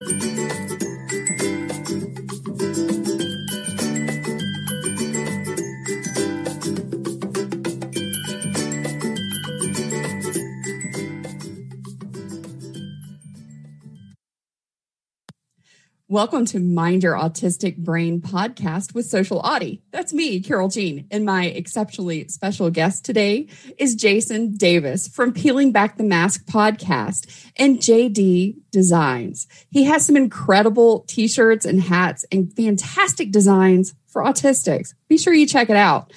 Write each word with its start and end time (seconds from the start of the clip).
Música 0.00 0.87
Welcome 16.18 16.46
to 16.46 16.58
Mind 16.58 17.04
Your 17.04 17.14
Autistic 17.14 17.76
Brain 17.76 18.20
podcast 18.20 18.92
with 18.92 19.06
Social 19.06 19.40
AUtie. 19.40 19.82
That's 19.92 20.12
me, 20.12 20.40
Carole 20.40 20.68
Jean, 20.68 21.06
and 21.12 21.24
my 21.24 21.44
exceptionally 21.44 22.26
special 22.26 22.70
guest 22.70 23.04
today 23.04 23.46
is 23.78 23.94
Jason 23.94 24.56
Davis 24.56 25.06
from 25.06 25.32
Peeling 25.32 25.70
Back 25.70 25.96
the 25.96 26.02
Mask 26.02 26.44
podcast 26.46 27.48
and 27.54 27.78
JD 27.78 28.56
Designs. 28.72 29.46
He 29.70 29.84
has 29.84 30.04
some 30.04 30.16
incredible 30.16 31.04
t-shirts 31.06 31.64
and 31.64 31.80
hats 31.80 32.24
and 32.32 32.52
fantastic 32.52 33.30
designs 33.30 33.94
for 34.08 34.24
autistics. 34.24 34.94
Be 35.06 35.18
sure 35.18 35.32
you 35.32 35.46
check 35.46 35.70
it 35.70 35.76
out. 35.76 36.12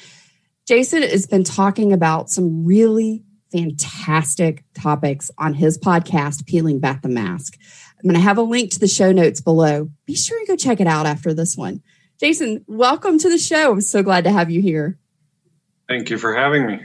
Jason 0.67 1.03
has 1.03 1.27
been 1.27 1.43
talking 1.43 1.93
about 1.93 2.31
some 2.31 2.65
really 2.65 3.23
fantastic 3.51 4.63
topics 4.73 5.29
on 5.37 5.53
his 5.53 5.77
podcast, 5.77 6.47
Peeling 6.47 6.79
Back 6.79 7.01
the 7.01 7.09
Mask. 7.09 7.57
I'm 8.03 8.09
going 8.09 8.19
to 8.19 8.23
have 8.23 8.39
a 8.39 8.41
link 8.41 8.71
to 8.71 8.79
the 8.79 8.87
show 8.87 9.11
notes 9.11 9.41
below. 9.41 9.91
Be 10.07 10.15
sure 10.15 10.39
and 10.39 10.47
go 10.47 10.55
check 10.55 10.79
it 10.79 10.87
out 10.87 11.05
after 11.05 11.35
this 11.35 11.55
one. 11.55 11.83
Jason, 12.19 12.65
welcome 12.67 13.19
to 13.19 13.29
the 13.29 13.37
show. 13.37 13.71
I'm 13.71 13.81
so 13.81 14.01
glad 14.01 14.23
to 14.23 14.31
have 14.31 14.49
you 14.49 14.59
here. 14.59 14.97
Thank 15.87 16.09
you 16.09 16.17
for 16.17 16.33
having 16.33 16.65
me. 16.65 16.79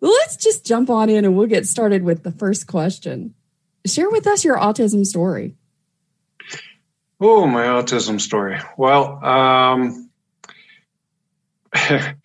Well, 0.00 0.12
let's 0.12 0.36
just 0.36 0.64
jump 0.64 0.88
on 0.88 1.10
in 1.10 1.26
and 1.26 1.36
we'll 1.36 1.46
get 1.46 1.66
started 1.66 2.04
with 2.04 2.22
the 2.22 2.30
first 2.30 2.66
question. 2.66 3.34
Share 3.84 4.08
with 4.08 4.26
us 4.26 4.44
your 4.44 4.56
autism 4.56 5.04
story. 5.04 5.56
Oh, 7.20 7.46
my 7.46 7.64
autism 7.64 8.18
story. 8.18 8.58
Well, 8.78 9.22
um, 9.24 10.10
it, 11.74 12.16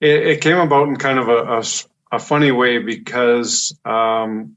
it, 0.00 0.40
came 0.40 0.58
about 0.58 0.88
in 0.88 0.96
kind 0.96 1.18
of 1.18 1.28
a, 1.28 1.58
a, 1.58 1.62
a 2.12 2.18
funny 2.18 2.52
way 2.52 2.78
because 2.78 3.78
um, 3.84 4.56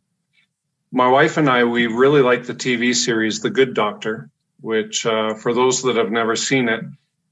my 0.91 1.07
wife 1.07 1.37
and 1.37 1.49
I, 1.49 1.63
we 1.63 1.87
really 1.87 2.21
like 2.21 2.45
the 2.45 2.55
TV 2.55 2.95
series 2.95 3.41
The 3.41 3.49
Good 3.49 3.73
Doctor, 3.73 4.29
which, 4.61 5.05
uh, 5.05 5.35
for 5.35 5.53
those 5.53 5.83
that 5.83 5.95
have 5.95 6.11
never 6.11 6.35
seen 6.35 6.67
it, 6.69 6.83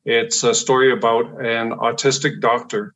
it's 0.06 0.44
a 0.44 0.54
story 0.54 0.92
about 0.92 1.26
an 1.42 1.72
autistic 1.72 2.40
doctor 2.40 2.94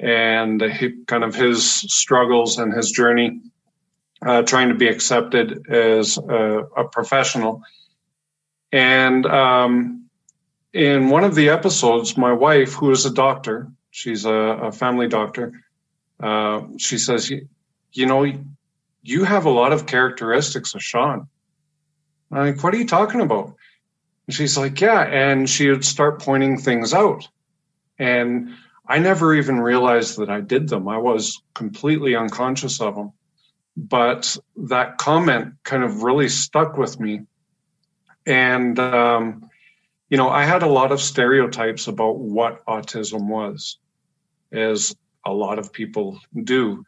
and 0.00 0.60
he, 0.62 1.04
kind 1.06 1.24
of 1.24 1.34
his 1.34 1.64
struggles 1.64 2.58
and 2.58 2.72
his 2.72 2.90
journey 2.90 3.40
uh, 4.24 4.42
trying 4.42 4.68
to 4.68 4.74
be 4.74 4.88
accepted 4.88 5.68
as 5.70 6.18
a, 6.18 6.64
a 6.76 6.88
professional. 6.88 7.62
And 8.72 9.26
um, 9.26 10.08
in 10.72 11.08
one 11.08 11.24
of 11.24 11.34
the 11.34 11.50
episodes, 11.50 12.16
my 12.16 12.32
wife, 12.32 12.74
who 12.74 12.90
is 12.90 13.06
a 13.06 13.12
doctor, 13.12 13.68
she's 13.90 14.24
a, 14.24 14.32
a 14.32 14.72
family 14.72 15.08
doctor, 15.08 15.52
uh, 16.20 16.62
she 16.78 16.98
says, 16.98 17.30
you 17.30 18.06
know, 18.06 18.26
you 19.02 19.24
have 19.24 19.46
a 19.46 19.50
lot 19.50 19.72
of 19.72 19.86
characteristics 19.86 20.74
of 20.74 20.82
Sean. 20.82 21.28
I'm 22.30 22.46
like, 22.54 22.62
what 22.62 22.74
are 22.74 22.78
you 22.78 22.86
talking 22.86 23.20
about? 23.20 23.54
And 24.26 24.34
she's 24.34 24.58
like, 24.58 24.80
yeah. 24.80 25.02
And 25.02 25.48
she 25.48 25.70
would 25.70 25.84
start 25.84 26.20
pointing 26.20 26.58
things 26.58 26.92
out. 26.92 27.28
And 27.98 28.54
I 28.86 28.98
never 28.98 29.34
even 29.34 29.60
realized 29.60 30.18
that 30.18 30.30
I 30.30 30.40
did 30.40 30.68
them. 30.68 30.88
I 30.88 30.98
was 30.98 31.42
completely 31.54 32.14
unconscious 32.14 32.80
of 32.80 32.94
them. 32.94 33.12
But 33.76 34.36
that 34.56 34.98
comment 34.98 35.54
kind 35.62 35.84
of 35.84 36.02
really 36.02 36.28
stuck 36.28 36.76
with 36.76 36.98
me. 36.98 37.22
And, 38.26 38.78
um, 38.78 39.48
you 40.10 40.16
know, 40.16 40.28
I 40.28 40.44
had 40.44 40.62
a 40.62 40.68
lot 40.68 40.92
of 40.92 41.00
stereotypes 41.00 41.86
about 41.86 42.18
what 42.18 42.64
autism 42.66 43.28
was, 43.28 43.78
as 44.52 44.94
a 45.24 45.32
lot 45.32 45.58
of 45.58 45.72
people 45.72 46.18
do. 46.44 46.84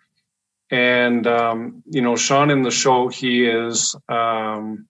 And, 0.70 1.26
um, 1.26 1.82
you 1.91 2.00
know, 2.00 2.14
Sean 2.16 2.50
in 2.50 2.62
the 2.62 2.70
show, 2.70 3.08
he 3.08 3.44
is, 3.44 3.97
um, 4.08 4.86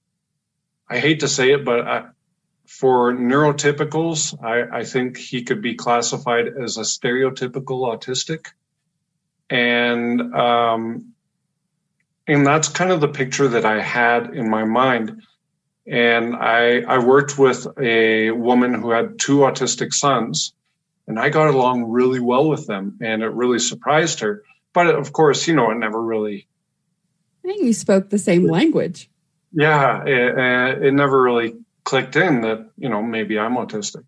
I 0.88 0.98
hate 0.98 1.20
to 1.20 1.28
say 1.28 1.52
it, 1.52 1.64
but 1.64 1.88
I, 1.88 2.04
for 2.66 3.12
neurotypicals, 3.12 4.42
I, 4.44 4.80
I, 4.80 4.84
think 4.84 5.16
he 5.16 5.42
could 5.42 5.62
be 5.62 5.74
classified 5.74 6.48
as 6.48 6.76
a 6.76 6.82
stereotypical 6.82 7.88
autistic. 7.88 8.48
And, 9.48 10.34
um, 10.34 11.14
and 12.28 12.46
that's 12.46 12.68
kind 12.68 12.92
of 12.92 13.00
the 13.00 13.08
picture 13.08 13.48
that 13.48 13.64
I 13.64 13.80
had 13.80 14.34
in 14.34 14.50
my 14.50 14.64
mind. 14.64 15.22
And 15.86 16.36
I, 16.36 16.82
I 16.82 16.98
worked 16.98 17.38
with 17.38 17.66
a 17.78 18.30
woman 18.30 18.74
who 18.74 18.90
had 18.90 19.18
two 19.18 19.38
autistic 19.38 19.92
sons, 19.92 20.52
and 21.08 21.18
I 21.18 21.30
got 21.30 21.48
along 21.48 21.84
really 21.84 22.20
well 22.20 22.48
with 22.48 22.66
them, 22.66 22.98
and 23.00 23.22
it 23.22 23.32
really 23.32 23.58
surprised 23.58 24.20
her 24.20 24.44
but 24.72 24.86
of 24.86 25.12
course, 25.12 25.46
you 25.46 25.54
know, 25.54 25.70
it 25.70 25.76
never 25.76 26.00
really. 26.02 26.46
I 27.44 27.48
think 27.48 27.64
you 27.64 27.72
spoke 27.72 28.10
the 28.10 28.18
same 28.18 28.46
language. 28.46 29.10
Yeah, 29.52 30.04
it, 30.04 30.84
it 30.84 30.94
never 30.94 31.20
really 31.20 31.56
clicked 31.84 32.16
in 32.16 32.42
that 32.42 32.70
you 32.76 32.88
know 32.88 33.02
maybe 33.02 33.38
I'm 33.38 33.56
autistic. 33.56 34.04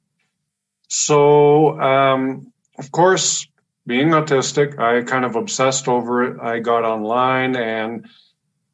So, 0.88 1.80
um, 1.80 2.52
of 2.78 2.92
course, 2.92 3.46
being 3.86 4.08
autistic, 4.08 4.78
I 4.78 5.02
kind 5.02 5.24
of 5.24 5.36
obsessed 5.36 5.88
over 5.88 6.24
it. 6.24 6.40
I 6.40 6.58
got 6.58 6.84
online 6.84 7.56
and 7.56 8.06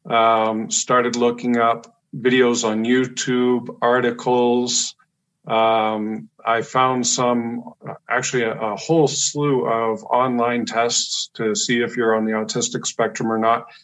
um, 0.05 0.69
started 0.69 1.15
looking 1.15 1.57
up 1.57 2.01
videos 2.15 2.67
on 2.67 2.83
YouTube, 2.85 3.77
articles, 3.81 4.95
um, 5.49 6.29
I 6.45 6.61
found 6.61 7.07
some, 7.07 7.73
actually, 8.07 8.43
a, 8.43 8.53
a, 8.53 8.75
whole 8.75 9.07
slew 9.07 9.65
of 9.65 10.03
online 10.03 10.65
tests 10.65 11.29
to 11.33 11.55
see 11.55 11.81
if 11.81 11.97
you're 11.97 12.15
on 12.15 12.25
the 12.25 12.33
autistic 12.33 12.85
spectrum 12.85 13.31
or 13.31 13.37
not. 13.37 13.67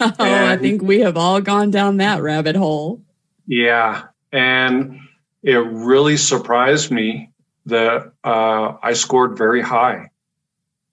Oh, 0.00 0.12
and, 0.18 0.50
I 0.50 0.56
think 0.56 0.82
we 0.82 1.00
have 1.00 1.16
all 1.16 1.40
gone 1.40 1.70
down 1.70 1.96
that 1.96 2.22
rabbit 2.22 2.54
hole. 2.54 3.02
Yeah. 3.46 4.02
And 4.30 5.00
it 5.42 5.56
really 5.56 6.16
surprised 6.16 6.90
me 6.90 7.30
that 7.66 8.12
uh, 8.22 8.74
I 8.82 8.92
scored 8.92 9.38
very 9.38 9.62
high 9.62 10.10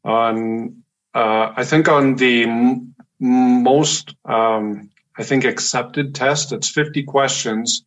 on, 0.04 0.84
uh, 1.14 1.54
I 1.56 1.64
think, 1.64 1.90
on 1.90 2.16
the 2.16 2.44
m- 2.44 2.96
most, 3.20 4.16
um, 4.26 4.90
I 5.18 5.24
think, 5.24 5.44
accepted 5.44 6.16
test. 6.16 6.52
It's 6.52 6.70
50 6.70 7.04
questions 7.04 7.84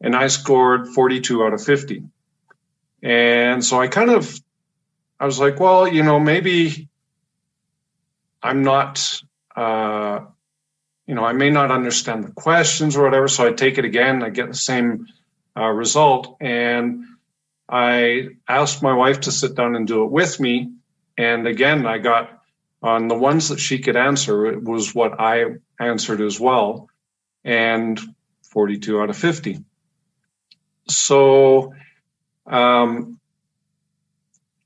and 0.00 0.14
I 0.14 0.28
scored 0.28 0.88
42 0.88 1.44
out 1.44 1.54
of 1.54 1.62
50. 1.62 2.04
And 3.02 3.64
so 3.64 3.80
I 3.80 3.88
kind 3.88 4.10
of, 4.10 4.38
I 5.18 5.26
was 5.26 5.38
like, 5.38 5.60
well, 5.60 5.86
you 5.86 6.02
know, 6.02 6.18
maybe 6.18 6.88
I'm 8.42 8.62
not, 8.62 9.22
uh, 9.54 10.20
you 11.06 11.14
know, 11.14 11.24
I 11.24 11.32
may 11.32 11.50
not 11.50 11.70
understand 11.70 12.24
the 12.24 12.32
questions 12.32 12.96
or 12.96 13.02
whatever. 13.02 13.28
So 13.28 13.46
I 13.46 13.52
take 13.52 13.78
it 13.78 13.84
again, 13.84 14.22
I 14.22 14.30
get 14.30 14.48
the 14.48 14.54
same 14.54 15.06
uh, 15.56 15.66
result. 15.66 16.36
And 16.40 17.04
I 17.68 18.28
asked 18.48 18.82
my 18.82 18.94
wife 18.94 19.20
to 19.20 19.32
sit 19.32 19.54
down 19.54 19.74
and 19.74 19.86
do 19.86 20.04
it 20.04 20.10
with 20.10 20.38
me. 20.38 20.72
And 21.16 21.46
again, 21.46 21.86
I 21.86 21.98
got 21.98 22.42
on 22.82 23.08
the 23.08 23.16
ones 23.16 23.48
that 23.48 23.58
she 23.58 23.80
could 23.80 23.96
answer, 23.96 24.46
it 24.46 24.62
was 24.62 24.94
what 24.94 25.18
I 25.18 25.56
answered 25.80 26.20
as 26.20 26.38
well. 26.38 26.88
And 27.44 28.00
42 28.42 29.00
out 29.00 29.10
of 29.10 29.16
50 29.16 29.64
so 30.90 31.74
um, 32.46 33.18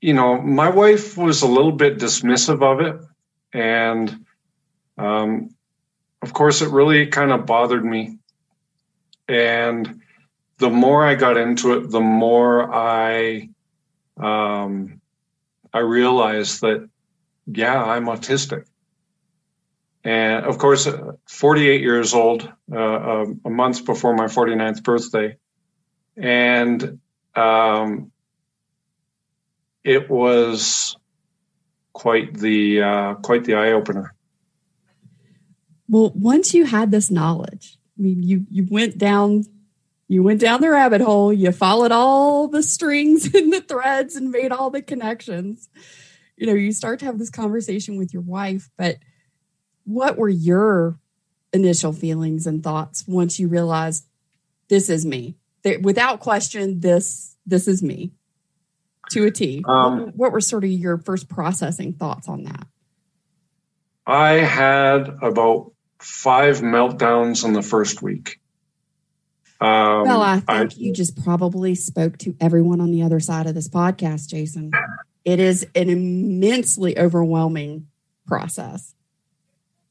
you 0.00 0.14
know 0.14 0.40
my 0.40 0.68
wife 0.68 1.16
was 1.16 1.42
a 1.42 1.46
little 1.46 1.72
bit 1.72 1.98
dismissive 1.98 2.62
of 2.62 2.80
it. 2.80 3.00
And 3.52 4.24
um, 4.98 5.50
of 6.22 6.32
course 6.32 6.62
it 6.62 6.70
really 6.70 7.06
kind 7.06 7.32
of 7.32 7.46
bothered 7.46 7.84
me. 7.84 8.18
And 9.28 10.00
the 10.58 10.70
more 10.70 11.04
i 11.04 11.14
got 11.14 11.36
into 11.36 11.72
it 11.72 11.90
the 11.90 12.00
more 12.00 12.72
i 12.72 13.48
um, 14.18 15.00
i 15.72 15.78
realized 15.78 16.60
that 16.60 16.88
yeah 17.46 17.82
i'm 17.82 18.06
autistic. 18.06 18.66
And 20.04 20.44
of 20.44 20.58
course 20.58 20.88
48 21.28 21.80
years 21.80 22.14
old 22.14 22.52
uh, 22.72 23.26
a 23.44 23.50
month 23.50 23.84
before 23.84 24.14
my 24.14 24.26
49th 24.26 24.82
birthday 24.82 25.36
and 26.16 26.98
um, 27.34 28.12
it 29.84 30.08
was 30.08 30.96
quite 31.92 32.34
the 32.34 32.82
uh, 32.82 33.14
quite 33.16 33.44
the 33.44 33.54
eye 33.54 33.72
opener. 33.72 34.14
Well, 35.88 36.12
once 36.14 36.54
you 36.54 36.64
had 36.64 36.90
this 36.90 37.10
knowledge, 37.10 37.78
I 37.98 38.02
mean, 38.02 38.22
you 38.22 38.46
you 38.50 38.66
went 38.70 38.98
down 38.98 39.44
you 40.12 40.22
went 40.22 40.40
down 40.40 40.60
the 40.60 40.68
rabbit 40.68 41.00
hole. 41.00 41.32
You 41.32 41.52
followed 41.52 41.90
all 41.90 42.46
the 42.46 42.62
strings 42.62 43.34
and 43.34 43.50
the 43.50 43.62
threads 43.62 44.14
and 44.14 44.30
made 44.30 44.52
all 44.52 44.68
the 44.68 44.82
connections. 44.82 45.70
You 46.36 46.46
know, 46.46 46.52
you 46.52 46.72
start 46.72 46.98
to 46.98 47.06
have 47.06 47.18
this 47.18 47.30
conversation 47.30 47.96
with 47.96 48.12
your 48.12 48.22
wife, 48.22 48.68
but 48.76 48.98
what 49.84 50.18
were 50.18 50.28
your 50.28 50.98
initial 51.52 51.94
feelings 51.94 52.46
and 52.46 52.62
thoughts 52.62 53.04
once 53.06 53.38
you 53.38 53.48
realized 53.48 54.06
this 54.68 54.90
is 54.90 55.06
me? 55.06 55.36
Without 55.82 56.20
question, 56.20 56.80
this 56.80 57.36
this 57.46 57.68
is 57.68 57.82
me 57.82 58.12
to 59.10 59.24
a 59.26 59.30
T. 59.30 59.64
Um, 59.66 60.00
what, 60.00 60.16
what 60.16 60.32
were 60.32 60.40
sort 60.40 60.64
of 60.64 60.70
your 60.70 60.98
first 60.98 61.28
processing 61.28 61.92
thoughts 61.92 62.28
on 62.28 62.44
that? 62.44 62.66
I 64.06 64.32
had 64.32 65.08
about 65.22 65.72
five 66.00 66.60
meltdowns 66.60 67.44
in 67.44 67.52
the 67.52 67.62
first 67.62 68.02
week. 68.02 68.40
Um, 69.60 70.02
well, 70.02 70.22
I 70.22 70.40
think 70.40 70.72
I, 70.72 70.74
you 70.76 70.92
just 70.92 71.22
probably 71.22 71.76
spoke 71.76 72.18
to 72.18 72.34
everyone 72.40 72.80
on 72.80 72.90
the 72.90 73.02
other 73.02 73.20
side 73.20 73.46
of 73.46 73.54
this 73.54 73.68
podcast, 73.68 74.28
Jason. 74.28 74.72
It 75.24 75.38
is 75.38 75.64
an 75.76 75.88
immensely 75.88 76.98
overwhelming 76.98 77.86
process. 78.26 78.92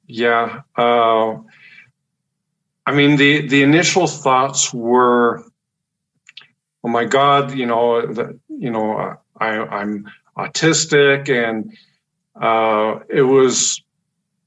Yeah. 0.07 0.63
Uh, 0.75 1.37
I 2.85 2.91
mean, 2.93 3.15
the, 3.15 3.47
the 3.47 3.63
initial 3.63 4.07
thoughts 4.07 4.73
were, 4.73 5.45
oh 6.83 6.89
my 6.89 7.05
God, 7.05 7.53
you 7.53 7.65
know, 7.65 8.05
the, 8.05 8.39
you 8.49 8.71
know, 8.71 9.17
I, 9.37 9.47
I'm 9.47 10.09
autistic 10.37 11.29
and 11.29 11.75
uh, 12.39 12.99
it 13.09 13.21
was 13.21 13.81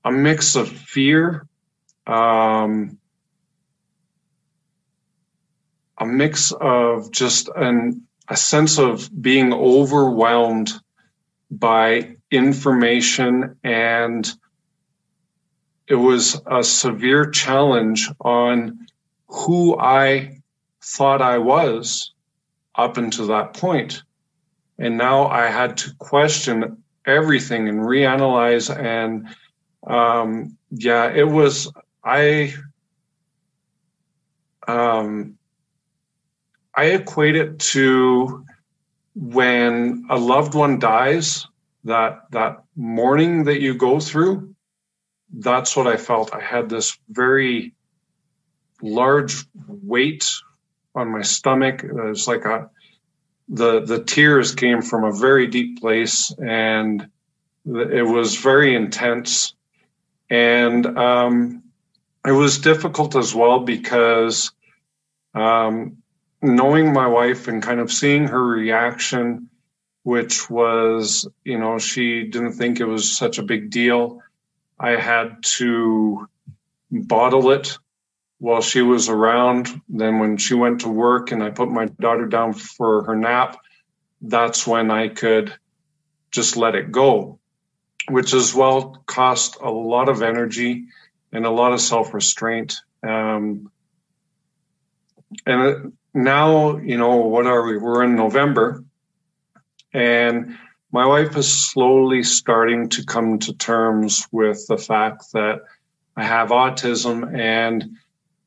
a 0.05 0.11
mix 0.11 0.57
of 0.57 0.69
fear, 0.69 1.47
um, 2.07 2.99
a 5.99 6.07
mix 6.07 6.53
of 6.53 7.13
just 7.13 7.49
an, 7.55 8.03
a 8.29 8.37
sense 8.37 8.79
of 8.79 9.09
being 9.23 9.53
overwhelmed 9.53 10.73
by 11.51 12.17
information 12.31 13.57
and 13.63 14.33
it 15.87 15.95
was 15.95 16.41
a 16.47 16.65
severe 16.65 17.31
challenge 17.31 18.11
on 18.21 18.87
who 19.29 19.79
I 19.79 20.41
thought 20.83 21.23
I 21.23 21.39
was 21.39 22.14
up 22.75 22.97
until 22.97 23.27
that 23.29 23.55
point. 23.55 24.03
And 24.79 24.99
now 24.99 25.27
I 25.27 25.47
had 25.47 25.77
to 25.79 25.95
question 25.99 26.83
everything 27.07 27.69
and 27.69 27.81
reanalyze 27.81 28.75
and 28.75 29.29
um, 29.87 30.57
yeah, 30.71 31.11
it 31.13 31.29
was 31.29 31.71
I 32.03 32.55
um, 34.67 35.39
I 36.75 36.87
equate 36.87 37.37
it 37.37 37.59
to 37.61 38.45
when 39.15 40.07
a 40.11 40.19
loved 40.19 40.55
one 40.55 40.79
dies, 40.79 41.47
that 41.85 42.23
that 42.31 42.65
mourning 42.75 43.45
that 43.45 43.61
you 43.61 43.75
go 43.75 44.01
through, 44.01 44.55
that's 45.33 45.77
what 45.77 45.87
I 45.87 45.97
felt. 45.97 46.35
I 46.35 46.41
had 46.41 46.69
this 46.69 46.99
very 47.11 47.75
large 48.83 49.45
weight 49.69 50.29
on 50.95 51.11
my 51.11 51.23
stomach. 51.23 51.85
It 51.85 51.93
was 51.93 52.29
like 52.29 52.45
a 52.45 52.71
the 53.49 53.81
the 53.81 54.03
tears 54.03 54.55
came 54.55 54.81
from 54.81 55.05
a 55.05 55.13
very 55.13 55.47
deep 55.47 55.81
place 55.81 56.35
and 56.39 57.09
it 57.67 58.07
was 58.07 58.37
very 58.37 58.75
intense 58.75 59.55
and 60.31 60.87
um, 60.99 61.63
it 62.27 62.33
was 62.33 62.59
difficult 62.59 63.17
as 63.17 63.35
well 63.35 63.61
because 63.61 64.51
um, 65.35 65.99
knowing 66.43 66.93
my 66.93 67.07
wife 67.07 67.49
and 67.49 67.63
kind 67.63 67.81
of 67.81 67.93
seeing 67.93 68.27
her 68.27 68.43
reaction, 68.43 69.49
which 70.03 70.49
was, 70.49 71.29
you 71.45 71.59
know, 71.59 71.79
she 71.79 72.25
didn't 72.25 72.53
think 72.53 72.81
it 72.81 72.85
was 72.85 73.17
such 73.17 73.39
a 73.39 73.43
big 73.43 73.71
deal. 73.71 74.23
I 74.79 74.91
had 74.91 75.43
to 75.59 76.29
bottle 76.91 77.51
it 77.51 77.79
while 78.45 78.63
she 78.63 78.83
was 78.83 79.09
around. 79.09 79.69
Then 79.89 80.19
when 80.19 80.37
she 80.37 80.55
went 80.55 80.81
to 80.83 80.89
work 80.89 81.33
and 81.33 81.43
I 81.43 81.51
put 81.51 81.71
my 81.71 81.87
daughter 81.87 82.27
down 82.27 82.53
for 82.53 83.05
her 83.05 83.17
nap, 83.17 83.57
that's 84.21 84.67
when 84.67 84.91
I 84.91 85.09
could 85.09 85.55
just 86.31 86.57
let 86.57 86.75
it 86.75 86.91
go 86.91 87.39
which 88.09 88.35
as 88.35 88.55
well 88.55 89.03
cost 89.07 89.57
a 89.61 89.71
lot 89.71 90.09
of 90.09 90.23
energy 90.23 90.87
and 91.33 91.47
a 91.47 91.51
lot 91.51 91.73
of 91.73 91.81
self-restraint. 91.81 92.77
Um, 93.03 93.71
and 95.47 95.93
now, 96.13 96.77
you 96.77 96.97
know, 96.97 97.17
what 97.17 97.47
are 97.47 97.67
we? 97.67 97.77
We're 97.77 98.05
in 98.05 98.15
November, 98.15 98.85
and 99.93 100.57
my 100.93 101.07
wife 101.07 101.37
is 101.37 101.51
slowly 101.51 102.23
starting 102.23 102.89
to 102.91 103.05
come 103.05 103.39
to 103.41 103.55
terms 103.55 104.29
with 104.31 104.67
the 104.69 104.79
fact 104.79 105.33
that 105.33 105.63
I 106.17 106.25
have 106.25 106.51
autism, 106.51 107.37
and 107.37 107.97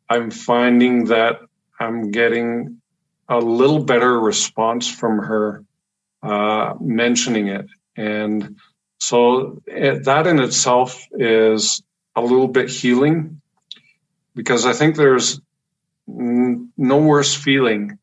I'm 0.10 0.32
finding 0.32 1.06
that 1.06 1.40
I'm 1.80 2.12
getting 2.12 2.82
a 3.30 3.40
little 3.40 3.84
better 3.84 4.20
response 4.20 4.90
from 4.90 5.20
her 5.20 5.64
uh, 6.24 6.74
mentioning 6.80 7.48
it. 7.48 7.68
And 7.96 8.58
so 9.00 9.62
it, 9.68 10.06
that 10.06 10.28
in 10.28 10.40
itself 10.40 11.06
is 11.14 11.82
a 12.16 12.22
little 12.22 12.48
bit 12.48 12.70
healing 12.70 13.42
because 14.36 14.66
I 14.66 14.74
think 14.74 14.96
there's 14.96 15.40
n- 16.08 16.72
no 16.78 16.98
worse 16.98 17.36
feeling 17.36 18.00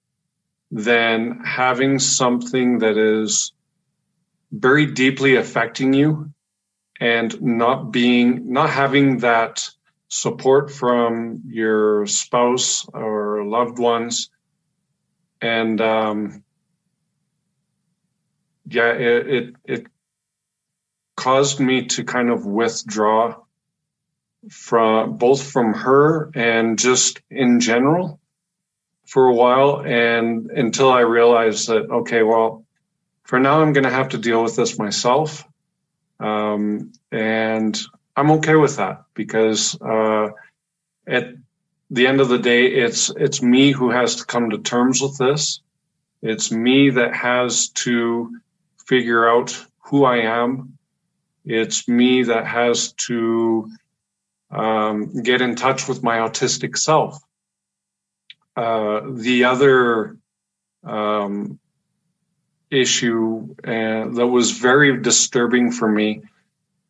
than 0.70 1.40
having 1.44 1.98
something 1.98 2.78
that 2.80 2.96
is 2.96 3.52
very 4.52 4.86
deeply 4.86 5.36
affecting 5.36 5.92
you 5.92 6.32
and 7.00 7.40
not 7.42 7.92
being 7.92 8.52
not 8.52 8.70
having 8.70 9.18
that 9.18 9.68
support 10.14 10.70
from 10.70 11.42
your 11.46 12.06
spouse 12.06 12.86
or 12.94 13.44
loved 13.44 13.80
ones. 13.80 14.30
And 15.40 15.80
um, 15.80 16.44
yeah 18.68 18.92
it, 18.92 19.28
it 19.28 19.54
it 19.64 19.86
caused 21.16 21.58
me 21.58 21.86
to 21.86 22.04
kind 22.04 22.30
of 22.30 22.46
withdraw 22.46 23.36
from 24.50 25.16
both 25.16 25.50
from 25.50 25.74
her 25.74 26.30
and 26.34 26.78
just 26.78 27.20
in 27.30 27.60
general 27.60 28.20
for 29.06 29.26
a 29.26 29.34
while. 29.34 29.82
And 29.84 30.50
until 30.50 30.90
I 30.90 31.00
realized 31.00 31.68
that 31.68 31.90
okay 31.90 32.22
well 32.22 32.64
for 33.24 33.40
now 33.40 33.60
I'm 33.60 33.72
going 33.72 33.84
to 33.84 33.90
have 33.90 34.10
to 34.10 34.18
deal 34.18 34.44
with 34.44 34.54
this 34.54 34.78
myself. 34.78 35.44
Um, 36.20 36.92
and 37.10 37.80
I'm 38.16 38.30
okay 38.32 38.54
with 38.54 38.76
that 38.76 39.04
because 39.14 39.80
uh, 39.80 40.28
at 41.06 41.34
the 41.90 42.06
end 42.06 42.20
of 42.20 42.28
the 42.28 42.38
day 42.38 42.66
it's 42.66 43.10
it's 43.10 43.42
me 43.42 43.72
who 43.72 43.90
has 43.90 44.16
to 44.16 44.24
come 44.24 44.50
to 44.50 44.58
terms 44.58 45.00
with 45.00 45.18
this 45.18 45.60
it's 46.22 46.50
me 46.50 46.90
that 46.90 47.14
has 47.14 47.68
to 47.68 48.40
figure 48.86 49.28
out 49.28 49.66
who 49.80 50.04
I 50.04 50.18
am 50.18 50.78
it's 51.44 51.86
me 51.86 52.22
that 52.24 52.46
has 52.46 52.92
to 53.06 53.70
um, 54.50 55.22
get 55.22 55.42
in 55.42 55.56
touch 55.56 55.88
with 55.88 56.02
my 56.02 56.18
autistic 56.18 56.78
self. 56.78 57.22
Uh, 58.56 59.00
the 59.10 59.44
other 59.44 60.16
um, 60.84 61.58
issue 62.70 63.54
uh, 63.64 64.08
that 64.08 64.28
was 64.30 64.52
very 64.52 65.00
disturbing 65.00 65.70
for 65.72 65.88
me 65.88 66.22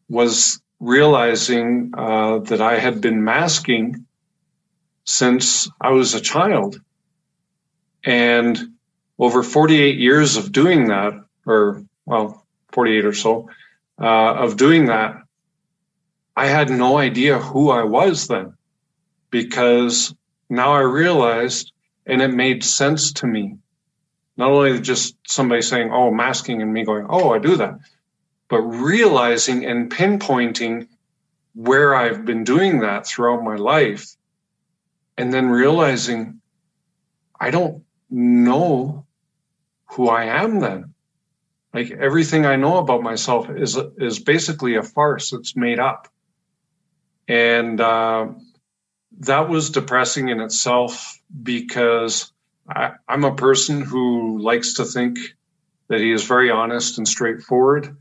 was 0.09 0.61
realizing 0.81 1.93
uh, 1.97 2.39
that 2.41 2.61
I 2.61 2.79
had 2.79 3.01
been 3.01 3.25
masking 3.25 4.07
since 5.05 5.69
I 5.81 5.91
was 5.91 6.15
a 6.15 6.21
child. 6.21 6.81
And 8.05 8.59
over 9.19 9.43
48 9.43 9.99
years 9.99 10.37
of 10.37 10.53
doing 10.53 10.89
that, 10.89 11.13
or 11.47 11.85
well, 12.07 12.47
48 12.73 13.05
or 13.05 13.13
so, 13.13 13.49
uh, 14.01 14.35
of 14.35 14.57
doing 14.57 14.87
that, 14.87 15.23
I 16.37 16.47
had 16.47 16.69
no 16.71 16.99
idea 16.99 17.39
who 17.39 17.71
I 17.71 17.85
was 17.85 18.27
then 18.27 18.55
because 19.31 20.15
now 20.51 20.73
I 20.73 20.81
realized 20.81 21.73
and 22.07 22.21
it 22.21 22.33
made 22.33 22.65
sense 22.65 23.13
to 23.15 23.27
me. 23.27 23.57
Not 24.37 24.51
only 24.51 24.81
just 24.81 25.17
somebody 25.27 25.63
saying, 25.63 25.91
oh, 25.93 26.11
masking 26.11 26.61
and 26.61 26.73
me 26.73 26.85
going, 26.85 27.07
oh, 27.09 27.33
I 27.33 27.39
do 27.39 27.57
that, 27.57 27.79
but 28.55 28.61
realizing 28.61 29.67
and 29.67 29.91
pinpointing 29.91 30.87
where 31.57 31.93
I've 31.93 32.25
been 32.25 32.45
doing 32.45 32.79
that 32.83 33.05
throughout 33.05 33.43
my 33.43 33.57
life. 33.57 34.15
And 35.19 35.35
then 35.35 35.49
realizing 35.49 36.41
I 37.41 37.51
don't 37.51 37.83
know 38.11 39.07
who 39.87 40.09
I 40.09 40.27
am 40.27 40.61
then. 40.61 40.95
Like 41.73 41.91
everything 41.91 42.47
I 42.47 42.55
know 42.55 42.77
about 42.79 43.03
myself 43.03 43.51
is 43.51 43.77
is 43.99 44.21
basically 44.21 44.77
a 44.77 44.85
farce. 44.85 45.33
It's 45.33 45.57
made 45.57 45.81
up, 45.81 46.07
and 47.27 47.81
uh, 47.81 48.29
that 49.19 49.49
was 49.49 49.71
depressing 49.71 50.29
in 50.29 50.41
itself 50.41 51.19
because 51.43 52.33
I, 52.69 52.93
I'm 53.09 53.25
a 53.25 53.35
person 53.35 53.81
who 53.81 54.39
likes 54.39 54.75
to 54.75 54.85
think 54.85 55.19
that 55.89 55.99
he 55.99 56.13
is 56.13 56.25
very 56.25 56.53
honest 56.53 56.99
and 56.99 57.09
straightforward, 57.09 57.97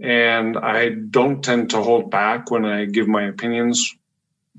and 0.00 0.56
I 0.56 0.90
don't 0.90 1.42
tend 1.42 1.70
to 1.70 1.82
hold 1.82 2.10
back 2.10 2.50
when 2.50 2.64
I 2.64 2.84
give 2.84 3.08
my 3.08 3.24
opinions 3.24 3.94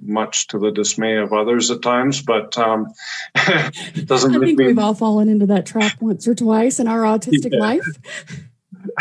much 0.01 0.47
to 0.47 0.59
the 0.59 0.71
dismay 0.71 1.17
of 1.17 1.33
others 1.33 1.71
at 1.71 1.81
times, 1.81 2.21
but 2.21 2.57
um, 2.57 2.93
it 3.35 4.07
doesn't. 4.07 4.35
I 4.35 4.39
think 4.39 4.59
we've 4.59 4.79
all 4.79 4.93
fallen 4.93 5.29
into 5.29 5.45
that 5.47 5.65
trap 5.65 6.01
once 6.01 6.27
or 6.27 6.35
twice 6.35 6.79
in 6.79 6.87
our 6.87 7.01
autistic 7.01 7.51
yeah. 7.51 7.59
life. 7.59 7.85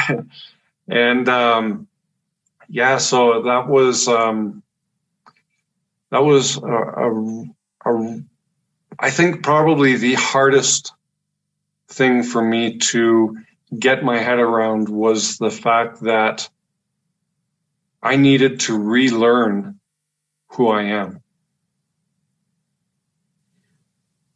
and 0.89 1.29
um, 1.29 1.89
yeah, 2.69 2.99
so 2.99 3.43
that 3.43 3.69
was 3.69 4.09
um, 4.09 4.63
that 6.11 6.23
was 6.23 6.57
a, 6.57 6.63
a, 6.63 7.45
a, 7.87 8.23
I 8.99 9.11
think 9.11 9.43
probably 9.43 9.97
the 9.97 10.15
hardest 10.15 10.93
thing 11.89 12.23
for 12.23 12.43
me 12.43 12.79
to 12.79 13.37
get 13.79 14.05
my 14.05 14.19
head 14.19 14.39
around 14.39 14.89
was 14.89 15.39
the 15.39 15.51
fact 15.51 16.03
that 16.03 16.49
I 18.03 18.17
needed 18.17 18.61
to 18.61 18.79
relearn 18.79 19.81
who 20.49 20.69
I 20.69 20.83
am. 20.85 21.21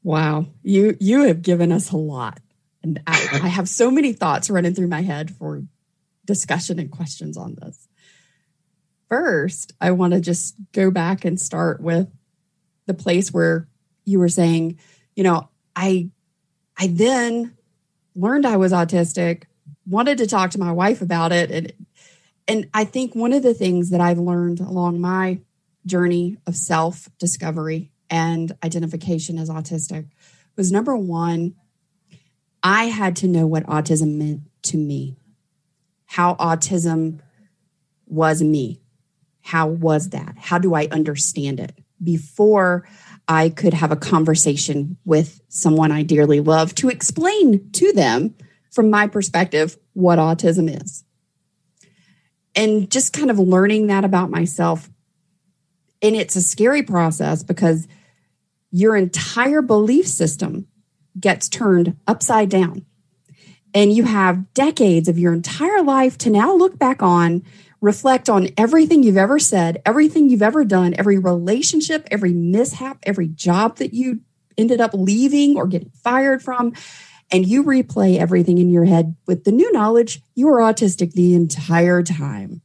Wow, 0.02 0.46
you 0.62 0.96
you 1.00 1.24
have 1.24 1.42
given 1.42 1.70
us 1.70 1.90
a 1.90 1.96
lot, 1.96 2.40
and 2.82 3.00
I, 3.06 3.40
I 3.42 3.48
have 3.48 3.68
so 3.68 3.90
many 3.90 4.12
thoughts 4.12 4.48
running 4.48 4.74
through 4.74 4.88
my 4.88 5.02
head 5.02 5.30
for 5.30 5.62
discussion 6.24 6.78
and 6.78 6.90
questions 6.90 7.36
on 7.36 7.56
this. 7.60 7.88
First, 9.08 9.72
I 9.80 9.90
want 9.90 10.14
to 10.14 10.20
just 10.20 10.54
go 10.72 10.90
back 10.90 11.24
and 11.24 11.38
start 11.38 11.82
with 11.82 12.08
the 12.86 12.94
place 12.94 13.32
where 13.32 13.68
you 14.04 14.18
were 14.18 14.28
saying, 14.28 14.78
you 15.14 15.24
know, 15.24 15.48
I 15.76 16.08
I 16.78 16.86
then 16.86 17.57
learned 18.18 18.46
I 18.46 18.56
was 18.56 18.72
autistic, 18.72 19.44
wanted 19.86 20.18
to 20.18 20.26
talk 20.26 20.50
to 20.50 20.60
my 20.60 20.72
wife 20.72 21.00
about 21.00 21.32
it 21.32 21.50
and 21.50 21.72
and 22.48 22.66
I 22.72 22.84
think 22.84 23.14
one 23.14 23.34
of 23.34 23.42
the 23.42 23.52
things 23.52 23.90
that 23.90 24.00
I've 24.00 24.18
learned 24.18 24.60
along 24.60 25.00
my 25.00 25.40
journey 25.84 26.38
of 26.46 26.56
self 26.56 27.08
discovery 27.18 27.92
and 28.08 28.52
identification 28.64 29.38
as 29.38 29.50
autistic 29.50 30.08
was 30.56 30.72
number 30.72 30.96
one, 30.96 31.54
I 32.62 32.84
had 32.84 33.16
to 33.16 33.28
know 33.28 33.46
what 33.46 33.66
autism 33.66 34.16
meant 34.16 34.40
to 34.62 34.78
me, 34.78 35.18
how 36.06 36.34
autism 36.36 37.20
was 38.06 38.42
me. 38.42 38.80
How 39.42 39.68
was 39.68 40.10
that? 40.10 40.34
How 40.36 40.58
do 40.58 40.74
I 40.74 40.88
understand 40.90 41.60
it? 41.60 41.78
Before 42.02 42.86
I 43.28 43.50
could 43.50 43.74
have 43.74 43.92
a 43.92 43.96
conversation 43.96 44.96
with 45.04 45.42
someone 45.48 45.92
I 45.92 46.02
dearly 46.02 46.40
love 46.40 46.74
to 46.76 46.88
explain 46.88 47.70
to 47.72 47.92
them 47.92 48.34
from 48.70 48.90
my 48.90 49.06
perspective 49.06 49.76
what 49.92 50.18
autism 50.18 50.82
is 50.82 51.04
and 52.58 52.90
just 52.90 53.12
kind 53.12 53.30
of 53.30 53.38
learning 53.38 53.86
that 53.86 54.04
about 54.04 54.30
myself. 54.30 54.90
And 56.02 56.16
it's 56.16 56.36
a 56.36 56.42
scary 56.42 56.82
process 56.82 57.42
because 57.42 57.86
your 58.70 58.96
entire 58.96 59.62
belief 59.62 60.08
system 60.08 60.66
gets 61.18 61.48
turned 61.48 61.96
upside 62.06 62.48
down. 62.48 62.84
And 63.74 63.92
you 63.92 64.04
have 64.04 64.52
decades 64.54 65.08
of 65.08 65.18
your 65.18 65.32
entire 65.32 65.82
life 65.82 66.16
to 66.18 66.30
now 66.30 66.54
look 66.54 66.78
back 66.78 67.02
on, 67.02 67.44
reflect 67.80 68.28
on 68.28 68.48
everything 68.56 69.02
you've 69.02 69.16
ever 69.16 69.38
said, 69.38 69.80
everything 69.86 70.28
you've 70.28 70.42
ever 70.42 70.64
done, 70.64 70.94
every 70.98 71.18
relationship, 71.18 72.06
every 72.10 72.32
mishap, 72.32 72.98
every 73.04 73.28
job 73.28 73.76
that 73.76 73.94
you 73.94 74.20
ended 74.56 74.80
up 74.80 74.90
leaving 74.94 75.56
or 75.56 75.66
getting 75.66 75.90
fired 75.90 76.42
from, 76.42 76.72
and 77.30 77.46
you 77.46 77.62
replay 77.62 78.18
everything 78.18 78.58
in 78.58 78.70
your 78.70 78.84
head 78.84 79.14
with 79.26 79.44
the 79.44 79.52
new 79.52 79.70
knowledge 79.72 80.22
you 80.34 80.46
were 80.46 80.58
autistic 80.58 81.12
the 81.12 81.34
entire 81.34 82.02
time. 82.02 82.62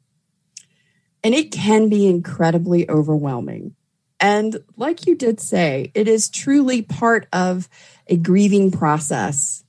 And 1.23 1.33
it 1.33 1.51
can 1.51 1.89
be 1.89 2.07
incredibly 2.07 2.89
overwhelming. 2.89 3.75
And 4.19 4.57
like 4.77 5.05
you 5.05 5.15
did 5.15 5.39
say, 5.39 5.91
it 5.93 6.07
is 6.07 6.29
truly 6.29 6.81
part 6.81 7.27
of 7.33 7.69
a 8.07 8.17
grieving 8.17 8.71
process 8.71 9.62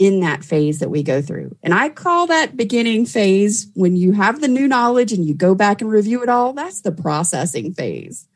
in 0.00 0.20
that 0.20 0.42
phase 0.42 0.78
that 0.78 0.88
we 0.88 1.02
go 1.02 1.20
through. 1.20 1.54
And 1.62 1.74
I 1.74 1.90
call 1.90 2.26
that 2.28 2.56
beginning 2.56 3.04
phase 3.04 3.70
when 3.74 3.96
you 3.96 4.12
have 4.12 4.40
the 4.40 4.48
new 4.48 4.66
knowledge 4.66 5.12
and 5.12 5.26
you 5.26 5.34
go 5.34 5.54
back 5.54 5.82
and 5.82 5.90
review 5.90 6.22
it 6.22 6.30
all, 6.30 6.54
that's 6.54 6.80
the 6.80 6.90
processing 6.90 7.74
phase 7.74 8.26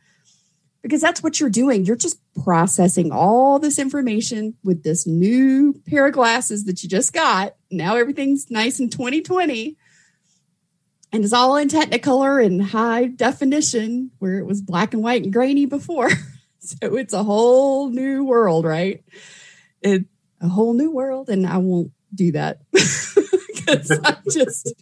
because 0.83 1.01
that's 1.01 1.23
what 1.23 1.41
you're 1.41 1.49
doing. 1.49 1.87
You're 1.87 1.97
just 1.97 2.21
processing 2.45 3.13
all 3.13 3.59
this 3.59 3.79
information 3.79 4.55
with 4.63 4.83
this 4.83 5.07
new 5.07 5.73
pair 5.89 6.07
of 6.07 6.13
glasses 6.13 6.67
that 6.67 6.83
you 6.83 6.89
just 6.91 7.15
got. 7.15 7.57
Now 7.71 7.97
everything's 7.97 8.51
nice 8.51 8.79
in 8.79 8.91
2020 8.91 9.75
and 11.15 11.25
it's 11.25 11.33
all 11.33 11.57
in 11.57 11.69
Technicolor 11.69 12.45
and 12.45 12.63
high 12.63 13.07
definition 13.07 14.11
where 14.19 14.39
it 14.39 14.45
was 14.45 14.61
black 14.61 14.93
and 14.93 15.03
white 15.03 15.23
and 15.23 15.33
grainy 15.33 15.65
before. 15.65 16.11
so 16.59 16.95
it's 16.97 17.15
a 17.15 17.23
whole 17.23 17.89
new 17.89 18.23
world, 18.23 18.67
right? 18.67 19.03
It 19.81 20.05
a 20.45 20.49
whole 20.49 20.75
new 20.75 20.91
world 20.91 21.29
and 21.29 21.47
I 21.47 21.59
won't 21.59 21.93
do 22.15 22.33
that 22.33 22.61
because 22.73 23.91
I 23.91 24.17
just 24.31 24.73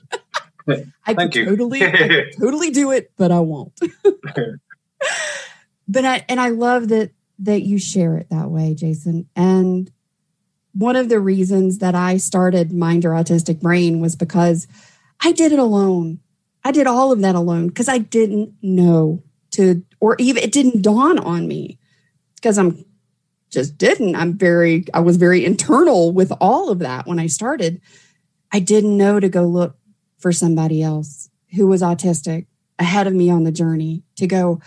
I 1.07 1.14
could 1.14 1.33
totally 1.33 1.83
I 1.85 1.90
could 1.90 2.33
totally 2.38 2.71
do 2.71 2.90
it, 2.90 3.12
but 3.16 3.33
I 3.33 3.40
won't 3.40 3.73
but 5.88 6.04
I 6.04 6.25
and 6.28 6.40
I 6.40 6.49
love 6.49 6.88
that 6.88 7.12
that 7.40 7.62
you 7.62 7.78
share 7.78 8.16
it 8.16 8.28
that 8.31 8.50
way, 8.50 8.75
Jason. 8.75 9.28
And 9.35 9.90
one 10.75 10.97
of 10.97 11.09
the 11.09 11.21
reasons 11.21 11.78
that 11.78 11.95
I 11.95 12.16
started 12.16 12.73
Mind 12.73 13.04
Your 13.04 13.12
Autistic 13.12 13.61
Brain 13.61 14.00
was 14.00 14.16
because 14.16 14.66
I 15.21 15.33
did 15.33 15.52
it 15.52 15.59
alone. 15.59 16.21
I 16.64 16.71
did 16.71 16.87
all 16.87 17.12
of 17.12 17.21
that 17.21 17.35
alone 17.35 17.69
because 17.69 17.88
I 17.88 17.99
didn't 17.99 18.54
know 18.62 19.23
to, 19.52 19.85
or 20.00 20.16
even 20.19 20.42
it 20.42 20.52
didn't 20.52 20.83
dawn 20.83 21.19
on 21.19 21.47
me 21.49 21.78
because 22.37 22.59
I'm 22.59 22.85
just 23.52 23.76
didn't. 23.78 24.16
I'm 24.16 24.37
very, 24.37 24.87
I 24.94 25.00
was 25.00 25.16
very 25.16 25.44
internal 25.44 26.12
with 26.12 26.32
all 26.40 26.71
of 26.71 26.80
that 26.80 27.06
when 27.06 27.18
I 27.18 27.26
started. 27.26 27.80
I 28.50 28.61
didn't 28.61 28.97
know 28.97 29.21
to 29.21 29.28
go 29.28 29.44
look 29.44 29.76
for 30.18 30.32
somebody 30.32 30.82
else 30.82 31.30
who 31.54 31.66
was 31.66 31.82
autistic 31.82 32.47
ahead 32.78 33.06
of 33.06 33.12
me 33.12 33.30
on 33.30 33.44
the 33.44 33.52
journey 33.52 34.02
to 34.16 34.26
go, 34.26 34.61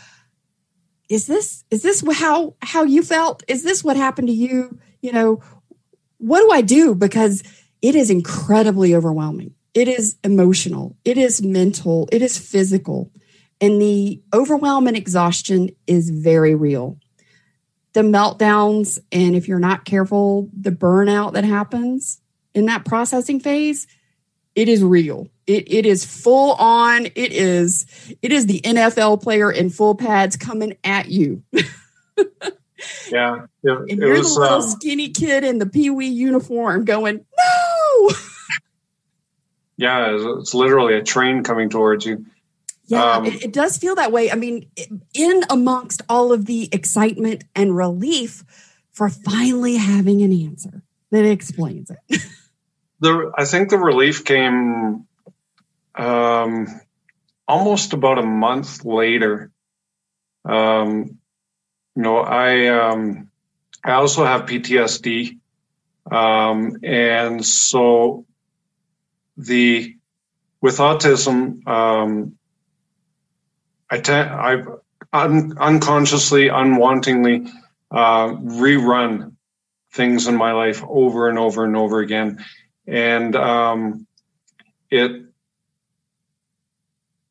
is 1.10 1.27
this 1.27 1.63
is 1.70 1.84
this 1.84 2.04
how 2.20 2.56
how 2.62 2.84
you 2.84 3.04
felt? 3.04 3.44
Is 3.48 3.63
this 3.63 3.84
what 3.84 3.98
happened 3.98 4.27
to 4.27 4.34
you? 4.34 4.80
You 5.01 5.12
know 5.12 5.42
what 6.18 6.39
do 6.39 6.51
i 6.51 6.62
do? 6.62 6.96
Because 6.96 7.44
it 7.82 7.96
is 7.96 8.10
incredibly 8.10 8.96
overwhelming. 8.96 9.54
It 9.74 9.88
is 9.88 10.15
emotional. 10.24 10.96
It 11.06 11.18
is 11.18 11.44
mental. 11.44 12.10
It 12.12 12.22
is 12.22 12.38
physical. 12.38 13.12
And 13.62 13.82
the 13.82 14.22
overwhelm 14.34 14.88
and 14.88 14.98
exhaustion 14.98 15.70
is 15.86 16.10
very 16.10 16.56
real 16.56 16.98
the 17.96 18.02
meltdowns 18.02 19.00
and 19.12 19.36
if 19.36 19.48
you're 19.48 19.58
not 19.58 19.86
careful 19.86 20.50
the 20.54 20.72
burnout 20.72 21.34
that 21.34 21.44
happens 21.44 22.22
in 22.54 22.68
that 22.68 22.86
processing 22.86 23.40
phase 23.40 23.88
it 24.54 24.70
is 24.70 24.84
real 24.84 25.28
it, 25.48 25.72
it 25.72 25.86
is 25.86 26.04
full 26.04 26.54
on. 26.54 27.06
It 27.06 27.32
is 27.32 27.86
it 28.22 28.32
is 28.32 28.48
the 28.48 28.62
NFL 28.62 29.22
player 29.22 29.52
in 29.52 29.70
full 29.70 29.96
pads 29.96 30.36
coming 30.38 30.75
at 30.84 31.10
you. 31.10 31.44
yeah, 33.12 33.46
it, 33.64 33.72
and 33.72 33.90
you're 33.90 34.18
was, 34.18 34.34
the 34.34 34.42
little 34.42 34.58
um, 34.58 34.70
skinny 34.70 35.10
kid 35.10 35.44
in 35.44 35.60
the 35.60 35.68
pee 35.68 35.92
wee 35.92 36.08
uniform 36.08 36.84
going 36.84 37.24
no. 37.38 38.10
yeah, 39.78 40.16
it's, 40.16 40.24
it's, 40.24 40.54
literally 40.56 40.96
a 40.96 41.04
train 41.04 41.44
coming 41.44 41.70
towards 41.70 42.06
you. 42.06 42.25
Yeah, 42.88 43.04
um, 43.04 43.25
it, 43.25 43.46
it 43.46 43.54
does 43.54 43.77
feel 43.77 43.96
that 43.96 44.12
way. 44.12 44.32
I 44.32 44.36
mean, 44.36 44.70
in 45.13 45.44
amongst 45.50 46.01
all 46.08 46.32
of 46.32 46.46
the 46.46 46.70
excitement 46.72 47.44
and 47.56 47.75
relief 47.75 48.44
for 48.92 49.10
finally 49.10 49.77
having 49.77 50.22
an 50.22 50.32
answer 50.32 50.84
that 51.12 51.25
explains 51.25 51.92
it. 51.92 52.22
the 53.00 53.32
I 53.38 53.46
think 53.46 53.70
the 53.70 53.77
relief 53.77 54.24
came 54.24 55.08
um, 55.96 56.68
almost 57.48 57.94
about 57.94 58.20
a 58.20 58.24
month 58.24 58.86
later, 58.86 59.51
um, 60.44 61.18
you 61.96 62.01
know, 62.01 62.18
I 62.18 62.68
um, 62.68 63.30
I 63.84 63.94
also 63.94 64.25
have 64.25 64.42
PTSD, 64.42 65.39
um, 66.12 66.77
and 66.84 67.46
so 67.46 68.25
the 69.38 69.96
with 70.62 70.77
autism, 70.77 71.65
um, 71.68 72.38
I 73.89 74.00
tend 74.00 74.30
I 74.30 74.63
un, 75.13 75.58
unconsciously, 75.60 76.50
unwantingly 76.50 77.50
uh, 77.92 78.30
rerun 78.30 79.34
things 79.94 80.27
in 80.27 80.36
my 80.36 80.51
life 80.51 80.84
over 80.88 81.30
and 81.30 81.38
over 81.38 81.63
and 81.65 81.75
over 81.75 82.00
again, 82.00 82.44
and 82.88 83.36
um, 83.36 84.08
it 84.89 85.25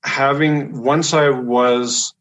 having 0.05 0.83
once 0.83 1.15
I 1.15 1.31
was, 1.31 2.15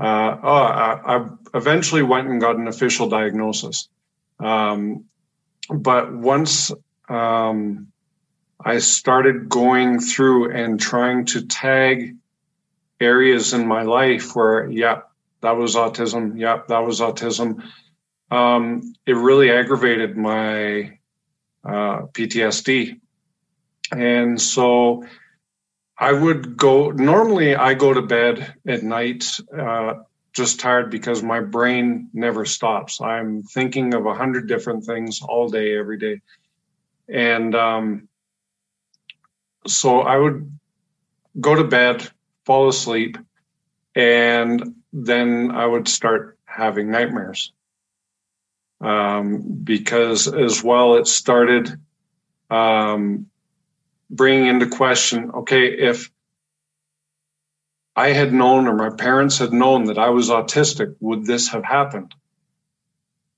uh, 0.00 0.36
oh, 0.42 0.52
I, 0.52 1.16
I, 1.16 1.28
eventually 1.54 2.02
went 2.02 2.28
and 2.28 2.40
got 2.40 2.56
an 2.56 2.66
official 2.66 3.08
diagnosis. 3.08 3.88
Um, 4.40 5.04
but 5.68 6.12
once 6.12 6.72
um, 7.08 7.88
I 8.64 8.78
started 8.78 9.48
going 9.48 10.00
through 10.00 10.52
and 10.52 10.80
trying 10.80 11.26
to 11.26 11.46
tag 11.46 12.16
areas 13.02 13.52
in 13.52 13.66
my 13.66 13.82
life 13.82 14.34
where, 14.34 14.70
yeah, 14.70 15.02
that 15.40 15.56
was 15.56 15.74
autism. 15.74 16.38
Yep, 16.38 16.68
that 16.68 16.78
was 16.78 17.00
autism. 17.00 17.62
Um, 18.30 18.94
it 19.04 19.14
really 19.14 19.50
aggravated 19.50 20.16
my 20.16 20.98
uh, 21.64 22.06
PTSD. 22.12 22.98
And 23.94 24.40
so 24.40 25.04
I 25.98 26.12
would 26.12 26.56
go, 26.56 26.90
normally 26.90 27.54
I 27.54 27.74
go 27.74 27.92
to 27.92 28.02
bed 28.02 28.54
at 28.66 28.82
night 28.82 29.24
uh, 29.56 29.94
just 30.32 30.60
tired 30.60 30.90
because 30.90 31.22
my 31.22 31.40
brain 31.40 32.08
never 32.14 32.44
stops. 32.44 33.00
I'm 33.00 33.42
thinking 33.42 33.92
of 33.94 34.06
a 34.06 34.14
hundred 34.14 34.48
different 34.48 34.84
things 34.84 35.20
all 35.22 35.48
day, 35.48 35.76
every 35.76 35.98
day. 35.98 36.22
And 37.08 37.54
um, 37.54 38.08
so 39.66 40.00
I 40.00 40.16
would 40.16 40.58
go 41.38 41.54
to 41.54 41.64
bed, 41.64 42.08
fall 42.44 42.68
asleep, 42.68 43.18
and 43.94 44.74
then 44.92 45.50
I 45.50 45.66
would 45.66 45.88
start 45.88 46.38
having 46.44 46.90
nightmares. 46.90 47.52
Um, 48.80 49.60
because 49.62 50.26
as 50.26 50.62
well, 50.62 50.96
it 50.96 51.06
started 51.06 51.78
um, 52.50 53.26
bringing 54.10 54.48
into 54.48 54.68
question 54.68 55.30
okay, 55.30 55.66
if 55.68 56.10
I 57.94 58.08
had 58.08 58.32
known 58.32 58.66
or 58.66 58.74
my 58.74 58.90
parents 58.90 59.38
had 59.38 59.52
known 59.52 59.84
that 59.84 59.98
I 59.98 60.10
was 60.10 60.30
autistic, 60.30 60.96
would 61.00 61.26
this 61.26 61.48
have 61.48 61.64
happened? 61.64 62.14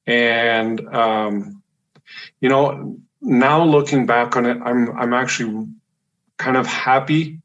And, 0.07 0.95
um, 0.95 1.63
you 2.41 2.49
know, 2.49 2.99
now 3.21 3.65
looking 3.65 4.07
back 4.07 4.37
on 4.37 4.47
it, 4.47 4.59
I'm, 4.63 4.97
I'm 4.97 5.13
actually 5.13 5.67
kind 6.37 6.57
of 6.57 6.67
happy 6.67 7.41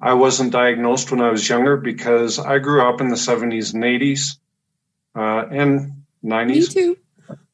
I 0.00 0.14
wasn't 0.14 0.52
diagnosed 0.52 1.10
when 1.10 1.20
I 1.20 1.30
was 1.30 1.48
younger 1.48 1.76
because 1.76 2.38
I 2.38 2.58
grew 2.58 2.88
up 2.88 3.00
in 3.00 3.08
the 3.08 3.16
70s 3.16 3.74
and 3.74 3.84
80s 3.84 4.38
uh, 5.14 5.46
and 5.50 6.04
90s. 6.24 6.48
Me 6.48 6.66
too. 6.66 6.96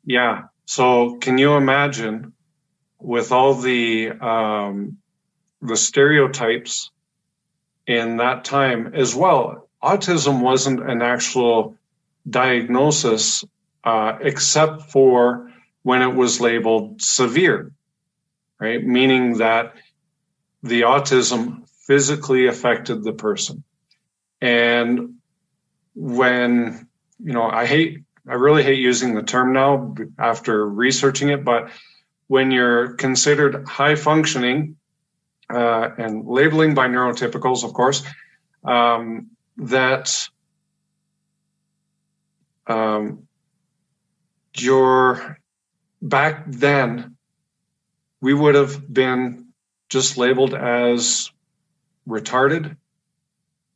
Yeah. 0.04 0.44
So 0.64 1.16
can 1.16 1.38
you 1.38 1.54
imagine 1.54 2.32
with 2.98 3.32
all 3.32 3.54
the 3.54 4.10
um, 4.12 4.98
the 5.60 5.76
stereotypes 5.76 6.90
in 7.86 8.18
that 8.18 8.44
time 8.44 8.94
as 8.94 9.14
well? 9.14 9.68
Autism 9.82 10.40
wasn't 10.40 10.88
an 10.88 11.02
actual 11.02 11.76
diagnosis 12.28 13.44
uh, 13.84 14.18
except 14.20 14.90
for 14.90 15.50
when 15.82 16.02
it 16.02 16.14
was 16.14 16.40
labeled 16.40 17.00
severe, 17.00 17.72
right? 18.58 18.84
Meaning 18.84 19.38
that 19.38 19.74
the 20.62 20.82
autism 20.82 21.66
physically 21.90 22.46
affected 22.46 23.02
the 23.02 23.12
person. 23.12 23.64
And 24.40 25.16
when, 25.96 26.86
you 27.18 27.32
know, 27.32 27.42
I 27.42 27.66
hate, 27.66 28.04
I 28.28 28.34
really 28.34 28.62
hate 28.62 28.78
using 28.78 29.16
the 29.16 29.24
term 29.24 29.52
now 29.52 29.96
after 30.16 30.64
researching 30.68 31.30
it, 31.30 31.44
but 31.44 31.70
when 32.28 32.52
you're 32.52 32.92
considered 32.92 33.66
high 33.66 33.96
functioning 33.96 34.76
uh, 35.52 35.88
and 35.98 36.28
labeling 36.28 36.74
by 36.74 36.86
neurotypicals, 36.86 37.64
of 37.64 37.72
course, 37.72 38.04
um, 38.62 39.30
that 39.56 40.28
um, 42.68 43.26
your 44.54 45.38
back 46.00 46.44
then 46.46 47.16
we 48.20 48.32
would 48.32 48.54
have 48.54 48.80
been 48.94 49.48
just 49.88 50.16
labeled 50.16 50.54
as 50.54 51.32
retarded. 52.10 52.76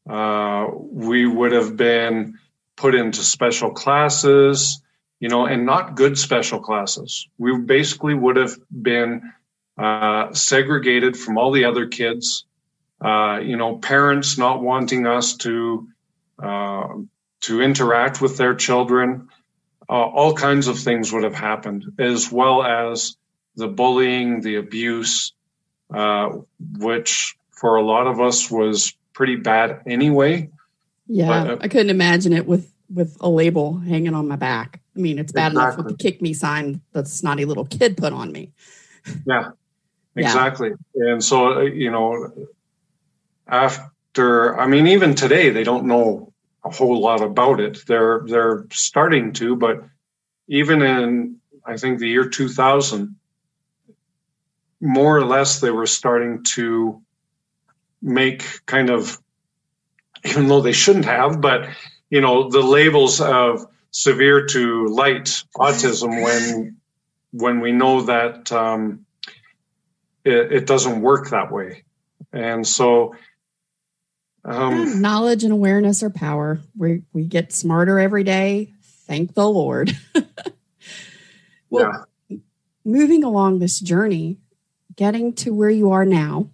Uh, 0.09 0.67
we 0.75 1.27
would 1.27 1.53
have 1.53 1.77
been 1.77 2.39
put 2.77 2.95
into 2.95 3.23
special 3.23 3.71
classes, 3.71 4.83
you 5.21 5.29
know, 5.29 5.47
and 5.47 5.65
not 5.65 5.95
good 5.95 6.19
special 6.19 6.61
classes. 6.61 7.29
We 7.39 7.59
basically 7.59 8.15
would 8.15 8.37
have 8.37 8.57
been 8.71 9.33
uh, 9.79 10.33
segregated 10.35 11.17
from 11.17 11.39
all 11.39 11.53
the 11.53 11.65
other 11.65 11.87
kids. 11.87 12.45
Uh, 13.01 13.39
you 13.43 13.57
know, 13.57 13.77
parents 13.77 14.37
not 14.39 14.63
wanting 14.63 15.07
us 15.07 15.37
to 15.39 15.89
uh, 16.43 16.89
to 17.43 17.61
interact 17.61 18.21
with 18.21 18.37
their 18.37 18.55
children. 18.55 19.29
Uh, 19.89 19.93
all 19.93 20.35
kinds 20.35 20.67
of 20.67 20.79
things 20.79 21.13
would 21.13 21.25
have 21.25 21.35
happened, 21.35 21.85
as 21.99 22.33
well 22.33 22.63
as 22.63 23.17
the 23.57 23.69
bullying, 23.69 24.41
the 24.41 24.57
abuse, 24.57 25.33
uh, 25.93 26.31
which 26.79 27.37
for 27.57 27.77
a 27.77 27.83
lot 27.83 28.07
of 28.07 28.21
us 28.21 28.51
was 28.51 28.95
pretty 29.13 29.37
bad 29.37 29.83
anyway. 29.87 30.51
Yeah, 31.07 31.45
but, 31.45 31.51
uh, 31.51 31.57
I 31.61 31.69
couldn't 31.69 31.91
imagine 31.91 32.33
it 32.33 32.47
with 32.47 32.71
with 32.93 33.17
a 33.21 33.29
label 33.29 33.79
hanging 33.79 34.15
on 34.15 34.29
my 34.29 34.37
back. 34.37 34.81
I 34.97 35.01
mean, 35.01 35.19
it's 35.19 35.33
bad 35.33 35.53
exactly. 35.53 35.63
enough 35.63 35.77
with 35.79 35.89
the 35.89 36.03
kick 36.03 36.23
me 36.23 36.33
sign 36.33 36.81
that 36.93 37.09
snotty 37.09 37.45
little 37.45 37.65
kid 37.65 37.97
put 37.97 38.13
on 38.13 38.31
me. 38.33 38.53
Yeah, 39.27 39.51
exactly. 40.17 40.73
Yeah. 40.95 41.13
And 41.13 41.25
so, 41.25 41.59
uh, 41.59 41.61
you 41.63 41.91
know, 41.91 42.33
after, 43.49 44.59
I 44.59 44.67
mean, 44.67 44.87
even 44.87 45.15
today, 45.15 45.51
they 45.51 45.65
don't 45.65 45.87
know 45.87 46.33
a 46.65 46.71
whole 46.71 47.01
lot 47.01 47.23
about 47.23 47.61
it. 47.61 47.85
They're, 47.87 48.23
they're 48.27 48.67
starting 48.71 49.33
to, 49.35 49.57
but 49.57 49.85
even 50.49 50.83
in, 50.83 51.37
I 51.67 51.77
think 51.77 51.99
the 51.99 52.09
year 52.09 52.29
2000, 52.29 53.17
more 54.81 55.17
or 55.17 55.25
less, 55.25 55.61
they 55.61 55.71
were 55.71 55.87
starting 55.87 56.45
to 56.55 57.03
make 58.05 58.65
kind 58.67 58.91
of, 58.91 59.19
even 60.25 60.47
though 60.47 60.61
they 60.61 60.73
shouldn't 60.73 61.07
have, 61.07 61.41
but 61.41 61.69
you 62.11 62.21
know, 62.21 62.49
the 62.49 62.63
labels 62.63 63.21
of 63.21 63.67
severe 63.91 64.47
to 64.47 64.87
light 64.87 65.43
autism 65.57 66.23
when 66.23 66.77
when 67.33 67.61
we 67.61 67.73
know 67.73 68.03
that 68.03 68.53
um, 68.53 69.05
it, 70.25 70.53
it, 70.53 70.67
doesn't 70.67 71.01
work 71.01 71.31
that 71.31 71.51
way, 71.51 71.83
and 72.33 72.67
so. 72.67 73.17
Um, 74.45 75.01
knowledge 75.01 75.43
and 75.43 75.53
awareness 75.53 76.03
are 76.03 76.11
power. 76.11 76.61
We 76.77 77.03
we 77.13 77.25
get 77.25 77.53
smarter 77.53 77.99
every 77.99 78.25
day. 78.25 78.75
Thank 78.83 79.35
the 79.35 79.49
Lord. 79.49 79.97
well, 81.71 82.07
yeah. 82.29 82.37
moving 82.85 83.25
along 83.25 83.59
this 83.59 83.81
journey, 83.81 84.37
getting 84.95 85.33
to 85.35 85.55
where 85.55 85.71
you 85.71 85.91
are 85.93 86.05
now, 86.05 86.51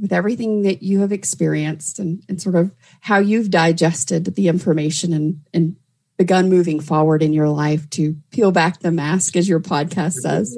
with 0.00 0.12
everything 0.12 0.62
that 0.62 0.82
you 0.82 1.00
have 1.00 1.12
experienced 1.12 1.98
and, 1.98 2.22
and 2.28 2.40
sort 2.40 2.54
of 2.54 2.72
how 3.00 3.18
you've 3.18 3.50
digested 3.50 4.24
the 4.36 4.48
information 4.48 5.12
and, 5.12 5.40
and 5.52 5.76
begun 6.16 6.48
moving 6.48 6.80
forward 6.80 7.22
in 7.22 7.32
your 7.32 7.48
life 7.48 7.88
to 7.90 8.16
peel 8.30 8.52
back 8.52 8.80
the 8.80 8.90
mask, 8.90 9.36
as 9.36 9.48
your 9.48 9.60
podcast 9.60 10.14
says. 10.14 10.56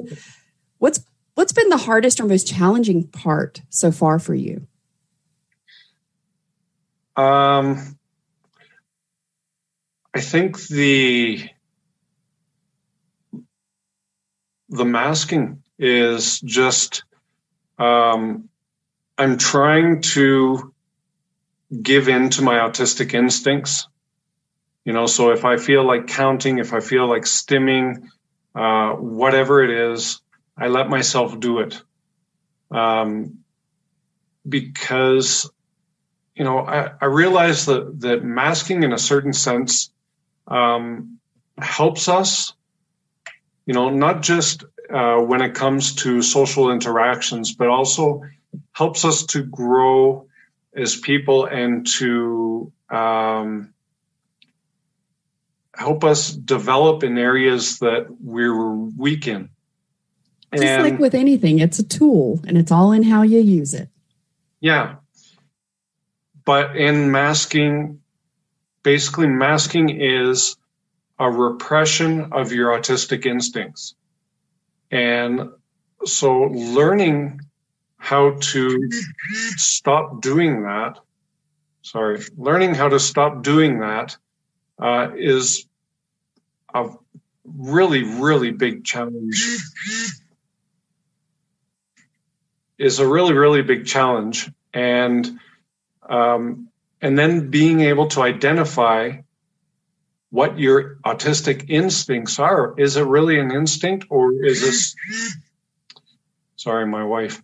What's 0.79 0.99
what's 1.35 1.53
been 1.53 1.69
the 1.69 1.77
hardest 1.77 2.19
or 2.19 2.25
most 2.25 2.47
challenging 2.47 3.07
part 3.07 3.61
so 3.69 3.91
far 3.91 4.19
for 4.19 4.33
you? 4.33 4.67
Um, 7.15 7.97
I 10.13 10.21
think 10.21 10.67
the 10.67 11.47
the 14.69 14.85
masking 14.85 15.61
is 15.77 16.39
just 16.41 17.03
um, 17.77 18.49
I'm 19.21 19.37
trying 19.37 20.01
to 20.15 20.73
give 21.79 22.07
in 22.07 22.31
to 22.31 22.41
my 22.41 22.55
autistic 22.55 23.13
instincts. 23.13 23.87
You 24.83 24.93
know, 24.93 25.05
so 25.05 25.29
if 25.29 25.45
I 25.45 25.57
feel 25.57 25.85
like 25.85 26.07
counting, 26.07 26.57
if 26.57 26.73
I 26.73 26.79
feel 26.79 27.07
like 27.07 27.21
stimming, 27.21 28.07
uh, 28.55 28.93
whatever 28.93 29.63
it 29.63 29.93
is, 29.93 30.21
I 30.57 30.69
let 30.69 30.89
myself 30.89 31.39
do 31.39 31.59
it. 31.59 31.79
Um, 32.71 33.43
because, 34.49 35.47
you 36.33 36.43
know, 36.43 36.57
I, 36.57 36.89
I 36.99 37.05
realize 37.05 37.67
that, 37.67 37.99
that 37.99 38.23
masking 38.23 38.81
in 38.81 38.91
a 38.91 38.97
certain 38.97 39.33
sense 39.33 39.91
um, 40.47 41.19
helps 41.59 42.07
us, 42.07 42.53
you 43.67 43.75
know, 43.75 43.91
not 43.91 44.23
just 44.23 44.63
uh, 44.91 45.17
when 45.17 45.43
it 45.43 45.53
comes 45.53 45.93
to 45.97 46.23
social 46.23 46.71
interactions, 46.71 47.53
but 47.53 47.67
also 47.67 48.23
helps 48.71 49.05
us 49.05 49.25
to 49.27 49.43
grow 49.43 50.27
as 50.75 50.95
people 50.95 51.45
and 51.45 51.85
to 51.85 52.71
um, 52.89 53.73
help 55.75 56.03
us 56.03 56.31
develop 56.31 57.03
in 57.03 57.17
areas 57.17 57.79
that 57.79 58.07
we're 58.21 58.71
weak 58.71 59.27
in. 59.27 59.49
Just 60.53 60.63
and, 60.63 60.83
like 60.83 60.99
with 60.99 61.15
anything, 61.15 61.59
it's 61.59 61.79
a 61.79 61.83
tool 61.83 62.41
and 62.45 62.57
it's 62.57 62.71
all 62.71 62.91
in 62.91 63.03
how 63.03 63.21
you 63.21 63.39
use 63.39 63.73
it. 63.73 63.89
Yeah. 64.59 64.95
But 66.43 66.75
in 66.75 67.11
masking, 67.11 68.01
basically, 68.83 69.27
masking 69.27 70.01
is 70.01 70.57
a 71.19 71.29
repression 71.29 72.33
of 72.33 72.51
your 72.51 72.77
autistic 72.77 73.25
instincts. 73.25 73.95
And 74.89 75.51
so 76.03 76.41
learning 76.41 77.41
how 78.01 78.31
to 78.31 78.89
stop 79.57 80.21
doing 80.21 80.63
that. 80.63 80.97
Sorry, 81.83 82.19
learning 82.35 82.73
how 82.73 82.89
to 82.89 82.99
stop 82.99 83.43
doing 83.43 83.79
that 83.79 84.17
uh, 84.79 85.11
is 85.15 85.67
a 86.73 86.89
really, 87.45 88.03
really 88.03 88.51
big 88.51 88.83
challenge. 88.83 89.45
Is 92.79 92.97
a 92.97 93.07
really, 93.07 93.33
really 93.33 93.61
big 93.61 93.85
challenge, 93.85 94.49
and 94.73 95.39
um, 96.09 96.69
and 97.01 97.17
then 97.17 97.51
being 97.51 97.81
able 97.81 98.07
to 98.07 98.23
identify 98.23 99.17
what 100.31 100.57
your 100.57 100.95
autistic 101.05 101.69
instincts 101.69 102.39
are. 102.39 102.73
Is 102.79 102.97
it 102.97 103.05
really 103.05 103.39
an 103.39 103.51
instinct, 103.51 104.07
or 104.09 104.43
is 104.43 104.61
this? 104.61 104.95
Sorry, 106.55 106.87
my 106.87 107.03
wife. 107.03 107.39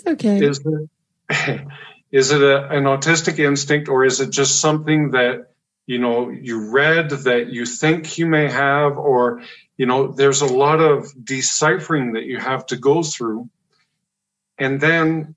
It's 0.00 0.08
okay. 0.08 0.44
Is 0.44 0.60
it, 0.64 1.60
is 2.10 2.30
it 2.30 2.42
a, 2.42 2.68
an 2.70 2.84
autistic 2.84 3.38
instinct, 3.38 3.88
or 3.88 4.04
is 4.04 4.20
it 4.20 4.30
just 4.30 4.60
something 4.60 5.12
that 5.12 5.52
you 5.86 5.98
know 5.98 6.30
you 6.30 6.70
read 6.70 7.10
that 7.10 7.48
you 7.48 7.66
think 7.66 8.18
you 8.18 8.26
may 8.26 8.48
have, 8.48 8.96
or 8.96 9.42
you 9.76 9.86
know 9.86 10.08
there's 10.08 10.40
a 10.40 10.46
lot 10.46 10.80
of 10.80 11.12
deciphering 11.22 12.12
that 12.14 12.24
you 12.24 12.38
have 12.38 12.66
to 12.66 12.76
go 12.76 13.02
through, 13.02 13.48
and 14.58 14.80
then 14.80 15.34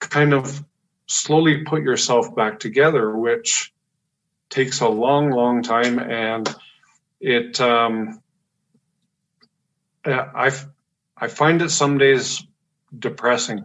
kind 0.00 0.34
of 0.34 0.64
slowly 1.06 1.64
put 1.64 1.82
yourself 1.82 2.34
back 2.34 2.58
together, 2.58 3.16
which 3.16 3.72
takes 4.50 4.80
a 4.80 4.88
long, 4.88 5.30
long 5.30 5.62
time, 5.62 5.98
and 5.98 6.54
it. 7.20 7.60
Um, 7.60 8.20
I 10.06 10.52
I 11.16 11.28
find 11.28 11.62
it 11.62 11.70
some 11.70 11.96
days 11.96 12.44
depressing 12.96 13.64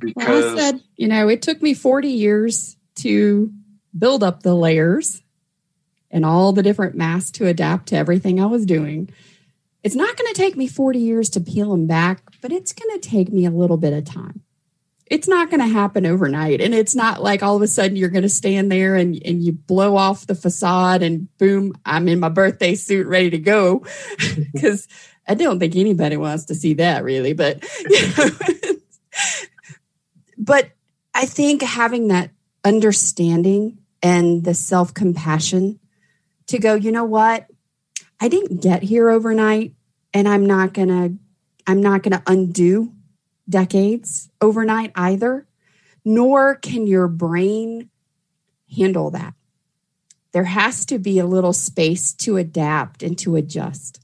because 0.00 0.44
well, 0.44 0.58
I 0.58 0.60
said, 0.60 0.82
you 0.96 1.08
know, 1.08 1.28
it 1.28 1.42
took 1.42 1.62
me 1.62 1.74
40 1.74 2.08
years 2.08 2.76
to 2.96 3.52
build 3.96 4.22
up 4.22 4.42
the 4.42 4.54
layers 4.54 5.22
and 6.10 6.24
all 6.24 6.52
the 6.52 6.62
different 6.62 6.96
masks 6.96 7.30
to 7.32 7.46
adapt 7.46 7.88
to 7.88 7.96
everything 7.96 8.40
I 8.40 8.46
was 8.46 8.66
doing. 8.66 9.10
It's 9.82 9.94
not 9.94 10.16
going 10.16 10.32
to 10.32 10.40
take 10.40 10.56
me 10.56 10.66
40 10.66 10.98
years 10.98 11.30
to 11.30 11.40
peel 11.40 11.70
them 11.70 11.86
back, 11.86 12.22
but 12.40 12.52
it's 12.52 12.72
going 12.72 12.98
to 12.98 13.08
take 13.08 13.32
me 13.32 13.46
a 13.46 13.50
little 13.50 13.76
bit 13.76 13.92
of 13.92 14.04
time 14.04 14.42
it's 15.10 15.26
not 15.26 15.50
going 15.50 15.60
to 15.60 15.66
happen 15.66 16.06
overnight. 16.06 16.60
And 16.60 16.72
it's 16.72 16.94
not 16.94 17.20
like 17.20 17.42
all 17.42 17.56
of 17.56 17.62
a 17.62 17.66
sudden 17.66 17.96
you're 17.96 18.08
going 18.08 18.22
to 18.22 18.28
stand 18.28 18.70
there 18.70 18.94
and, 18.94 19.20
and 19.24 19.42
you 19.42 19.52
blow 19.52 19.96
off 19.96 20.28
the 20.28 20.36
facade 20.36 21.02
and 21.02 21.36
boom, 21.36 21.74
I'm 21.84 22.06
in 22.06 22.20
my 22.20 22.28
birthday 22.28 22.76
suit 22.76 23.08
ready 23.08 23.30
to 23.30 23.38
go. 23.38 23.84
Because 24.52 24.88
I 25.26 25.34
don't 25.34 25.58
think 25.58 25.76
anybody 25.76 26.16
wants 26.16 26.46
to 26.46 26.54
see 26.54 26.74
that 26.74 27.02
really. 27.02 27.32
But, 27.32 27.64
you 27.90 28.00
know, 28.16 28.30
but 30.40 30.70
I 31.14 31.26
think 31.26 31.60
having 31.60 32.08
that 32.08 32.30
understanding 32.64 33.78
and 34.02 34.42
the 34.42 34.54
self 34.54 34.94
compassion 34.94 35.78
to 36.46 36.58
go, 36.58 36.74
you 36.74 36.90
know 36.90 37.04
what? 37.04 37.46
I 38.20 38.28
didn't 38.28 38.62
get 38.62 38.82
here 38.82 39.10
overnight 39.10 39.74
and 40.14 40.26
I'm 40.26 40.46
not 40.46 40.72
going 40.72 40.88
to, 40.88 41.14
I'm 41.66 41.82
not 41.82 42.02
going 42.02 42.12
to 42.12 42.22
undo 42.26 42.94
decades 43.48 44.30
overnight 44.40 44.92
either, 44.94 45.46
nor 46.06 46.54
can 46.54 46.86
your 46.86 47.06
brain 47.06 47.90
handle 48.74 49.10
that. 49.10 49.34
There 50.32 50.44
has 50.44 50.86
to 50.86 50.98
be 50.98 51.18
a 51.18 51.26
little 51.26 51.52
space 51.52 52.14
to 52.14 52.38
adapt 52.38 53.02
and 53.02 53.18
to 53.18 53.36
adjust. 53.36 54.00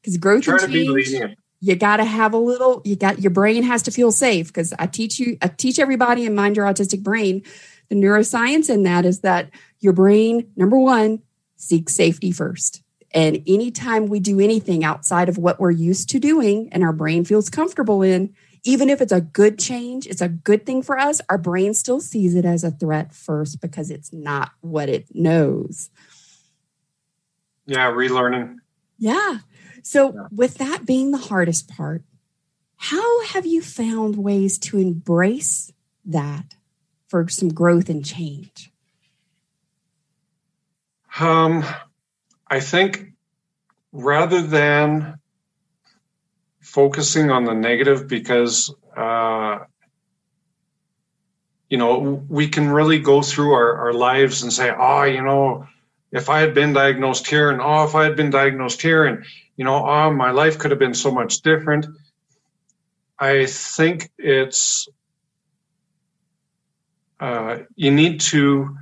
Because 0.00 0.18
growth 0.18 0.46
and 0.48 0.70
change, 0.70 1.36
you 1.64 1.76
got 1.76 1.96
to 1.96 2.04
have 2.04 2.34
a 2.34 2.38
little. 2.38 2.82
You 2.84 2.94
got 2.94 3.20
your 3.20 3.30
brain 3.30 3.62
has 3.62 3.82
to 3.84 3.90
feel 3.90 4.12
safe. 4.12 4.48
Because 4.48 4.74
I 4.78 4.86
teach 4.86 5.18
you, 5.18 5.38
I 5.40 5.48
teach 5.48 5.78
everybody 5.78 6.26
in 6.26 6.34
Mind 6.34 6.58
Your 6.58 6.66
Autistic 6.66 7.02
Brain. 7.02 7.42
The 7.88 7.94
neuroscience 7.94 8.68
in 8.68 8.82
that 8.82 9.06
is 9.06 9.20
that 9.20 9.48
your 9.80 9.94
brain, 9.94 10.52
number 10.56 10.78
one, 10.78 11.22
seeks 11.56 11.94
safety 11.94 12.32
first. 12.32 12.82
And 13.14 13.42
anytime 13.46 14.08
we 14.08 14.20
do 14.20 14.40
anything 14.40 14.84
outside 14.84 15.30
of 15.30 15.38
what 15.38 15.58
we're 15.58 15.70
used 15.70 16.10
to 16.10 16.18
doing 16.18 16.68
and 16.70 16.82
our 16.82 16.92
brain 16.92 17.24
feels 17.24 17.48
comfortable 17.48 18.02
in, 18.02 18.34
even 18.64 18.90
if 18.90 19.00
it's 19.00 19.12
a 19.12 19.22
good 19.22 19.58
change, 19.58 20.06
it's 20.06 20.20
a 20.20 20.28
good 20.28 20.66
thing 20.66 20.82
for 20.82 20.98
us, 20.98 21.22
our 21.30 21.38
brain 21.38 21.72
still 21.72 22.00
sees 22.00 22.34
it 22.34 22.44
as 22.44 22.62
a 22.62 22.72
threat 22.72 23.14
first 23.14 23.62
because 23.62 23.90
it's 23.90 24.12
not 24.12 24.50
what 24.60 24.90
it 24.90 25.06
knows. 25.14 25.88
Yeah, 27.64 27.90
relearning. 27.90 28.56
Yeah. 28.98 29.38
So, 29.84 30.14
yeah. 30.14 30.26
with 30.32 30.54
that 30.56 30.86
being 30.86 31.10
the 31.10 31.18
hardest 31.18 31.68
part, 31.68 32.02
how 32.76 33.22
have 33.24 33.44
you 33.44 33.60
found 33.60 34.16
ways 34.16 34.58
to 34.60 34.78
embrace 34.78 35.72
that 36.06 36.56
for 37.06 37.28
some 37.28 37.50
growth 37.50 37.90
and 37.90 38.04
change? 38.04 38.72
Um, 41.20 41.64
I 42.48 42.60
think 42.60 43.12
rather 43.92 44.40
than 44.40 45.18
focusing 46.60 47.30
on 47.30 47.44
the 47.44 47.54
negative, 47.54 48.08
because 48.08 48.74
uh, 48.96 49.58
you 51.68 51.76
know 51.76 52.24
we 52.28 52.48
can 52.48 52.70
really 52.70 53.00
go 53.00 53.20
through 53.20 53.52
our, 53.52 53.76
our 53.76 53.92
lives 53.92 54.42
and 54.42 54.52
say, 54.52 54.72
oh, 54.76 55.02
you 55.02 55.22
know, 55.22 55.68
if 56.14 56.30
I 56.30 56.38
had 56.38 56.54
been 56.54 56.72
diagnosed 56.72 57.26
here, 57.26 57.50
and 57.50 57.60
oh, 57.60 57.84
if 57.84 57.96
I 57.96 58.04
had 58.04 58.16
been 58.16 58.30
diagnosed 58.30 58.80
here, 58.80 59.04
and 59.04 59.24
you 59.56 59.64
know, 59.64 59.84
oh, 59.84 60.10
my 60.12 60.30
life 60.30 60.58
could 60.58 60.70
have 60.70 60.78
been 60.78 60.94
so 60.94 61.10
much 61.10 61.42
different. 61.42 61.86
I 63.18 63.46
think 63.46 64.10
it's 64.16 64.88
uh, 67.18 67.58
you 67.74 67.90
need 67.90 68.20
to 68.20 68.76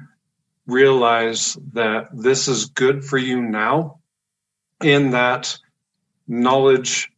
realize 0.67 1.57
that 1.73 2.09
this 2.13 2.49
is 2.49 2.67
good 2.67 3.03
for 3.05 3.17
you 3.17 3.41
now 3.41 3.99
in 4.83 5.11
that 5.11 5.59
knowledge 6.29 7.11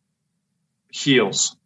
heals 0.91 1.57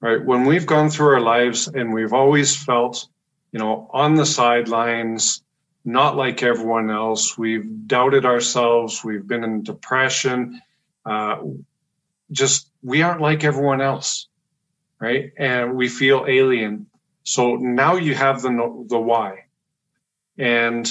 right 0.00 0.24
when 0.24 0.44
we've 0.44 0.66
gone 0.66 0.90
through 0.90 1.14
our 1.14 1.20
lives 1.20 1.68
and 1.68 1.92
we've 1.92 2.12
always 2.12 2.56
felt 2.56 3.08
you 3.52 3.58
know 3.58 3.88
on 3.92 4.16
the 4.16 4.26
sidelines 4.26 5.42
not 5.84 6.16
like 6.16 6.42
everyone 6.42 6.90
else. 6.90 7.36
We've 7.36 7.86
doubted 7.86 8.24
ourselves. 8.24 9.02
We've 9.04 9.26
been 9.26 9.44
in 9.44 9.62
depression. 9.62 10.60
Uh, 11.04 11.38
just 12.30 12.70
we 12.82 13.02
aren't 13.02 13.20
like 13.20 13.44
everyone 13.44 13.80
else 13.80 14.28
right? 15.02 15.32
And 15.36 15.74
we 15.74 15.88
feel 15.88 16.26
alien. 16.28 16.86
So 17.24 17.56
now 17.56 17.96
you 17.96 18.14
have 18.14 18.40
the 18.40 18.86
the 18.88 18.98
why. 18.98 19.46
And 20.38 20.88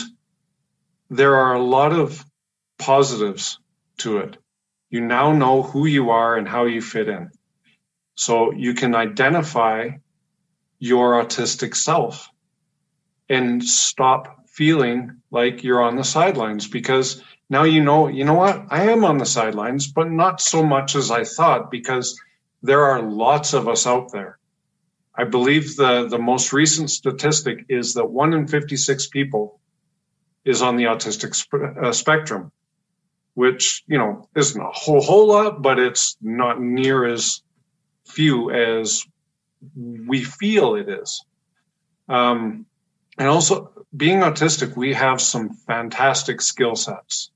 there 1.10 1.36
are 1.38 1.54
a 1.54 1.64
lot 1.64 1.94
of 1.94 2.24
positives 2.78 3.58
to 4.00 4.18
it. 4.18 4.38
You 4.90 5.00
now 5.00 5.32
know 5.32 5.64
who 5.64 5.86
you 5.86 6.10
are 6.10 6.36
and 6.36 6.48
how 6.48 6.66
you 6.66 6.82
fit 6.82 7.08
in. 7.08 7.32
So 8.16 8.52
you 8.52 8.74
can 8.74 8.94
identify 8.96 9.92
your 10.78 11.24
autistic 11.24 11.74
self 11.76 12.30
and 13.30 13.64
stop 13.64 14.41
feeling 14.52 15.22
like 15.32 15.64
you're 15.64 15.82
on 15.82 15.96
the 15.96 16.04
sidelines 16.04 16.68
because 16.68 17.24
now 17.50 17.64
you 17.64 17.82
know, 17.84 18.08
you 18.08 18.26
know 18.26 18.34
what? 18.34 18.66
I 18.70 18.90
am 18.92 19.04
on 19.04 19.18
the 19.18 19.26
sidelines, 19.26 19.88
but 19.88 20.12
not 20.12 20.40
so 20.42 20.64
much 20.64 20.96
as 20.96 21.10
I 21.10 21.24
thought 21.24 21.72
because 21.72 22.20
there 22.62 22.86
are 22.86 23.02
lots 23.02 23.54
of 23.54 23.68
us 23.68 23.88
out 23.88 24.12
there. 24.12 24.38
I 25.16 25.24
believe 25.24 25.76
the, 25.76 26.08
the 26.08 26.18
most 26.18 26.54
recent 26.54 26.90
statistic 26.90 27.66
is 27.70 27.94
that 27.96 28.06
one 28.06 28.34
in 28.34 28.48
56 28.48 29.08
people 29.08 29.60
is 30.46 30.62
on 30.62 30.76
the 30.76 30.86
autistic 30.86 31.34
uh, 31.78 31.92
spectrum, 31.92 32.52
which, 33.34 33.84
you 33.88 33.98
know, 33.98 34.28
isn't 34.36 34.62
a 34.62 34.72
whole, 34.72 35.02
whole 35.02 35.28
lot, 35.28 35.62
but 35.62 35.80
it's 35.80 36.18
not 36.22 36.62
near 36.62 37.06
as 37.06 37.42
few 38.06 38.52
as 38.52 39.06
we 39.76 40.24
feel 40.24 40.76
it 40.76 40.90
is. 40.90 41.24
Um, 42.10 42.66
and 43.18 43.28
also, 43.28 43.81
being 43.96 44.20
autistic, 44.20 44.76
we 44.76 44.94
have 44.94 45.22
some 45.22 45.50
fantastic 45.50 46.42
skill 46.42 46.76
sets. 46.76 47.30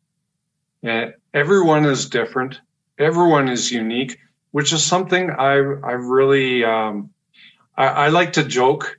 And 0.83 1.13
everyone 1.33 1.85
is 1.85 2.09
different. 2.09 2.61
Everyone 2.97 3.49
is 3.49 3.71
unique, 3.71 4.17
which 4.51 4.71
is 4.71 4.83
something 4.83 5.31
I 5.31 5.53
I 5.53 5.93
really 5.93 6.63
um, 6.63 7.09
I, 7.75 7.87
I, 7.87 8.07
like 8.09 8.33
to 8.33 8.43
joke 8.43 8.97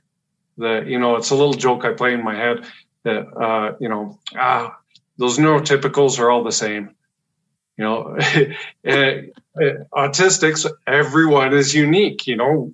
that 0.57 0.87
you 0.87 0.99
know 0.99 1.15
it's 1.15 1.31
a 1.31 1.35
little 1.35 1.53
joke 1.53 1.83
I 1.85 1.93
play 1.93 2.13
in 2.13 2.23
my 2.23 2.35
head 2.35 2.65
that 3.03 3.25
uh, 3.35 3.75
you 3.79 3.89
know 3.89 4.19
ah 4.35 4.77
those 5.17 5.37
neurotypicals 5.39 6.19
are 6.19 6.29
all 6.29 6.43
the 6.43 6.51
same. 6.51 6.91
You 7.77 7.85
know, 7.85 8.17
eh, 8.19 8.51
eh, 8.83 9.73
autistics 9.93 10.69
everyone 10.85 11.53
is 11.53 11.73
unique. 11.73 12.27
You 12.27 12.35
know, 12.35 12.73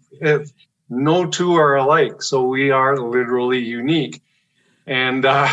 no 0.89 1.25
two 1.27 1.55
are 1.55 1.75
alike, 1.75 2.21
so 2.21 2.43
we 2.43 2.71
are 2.71 2.97
literally 2.97 3.59
unique, 3.59 4.21
and 4.85 5.25
uh, 5.25 5.49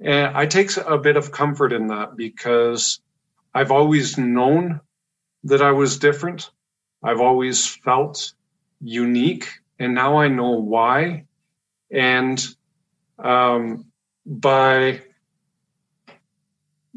and 0.00 0.36
I 0.36 0.46
take 0.46 0.76
a 0.76 0.98
bit 0.98 1.16
of 1.16 1.32
comfort 1.32 1.72
in 1.72 1.88
that 1.88 2.16
because 2.16 3.00
I've 3.54 3.70
always 3.70 4.18
known 4.18 4.80
that 5.44 5.62
I 5.62 5.72
was 5.72 5.98
different. 5.98 6.50
I've 7.02 7.20
always 7.20 7.66
felt 7.66 8.32
unique 8.80 9.48
and 9.78 9.94
now 9.94 10.18
I 10.18 10.28
know 10.28 10.52
why. 10.52 11.24
And 11.90 12.44
um, 13.18 13.86
by 14.24 15.02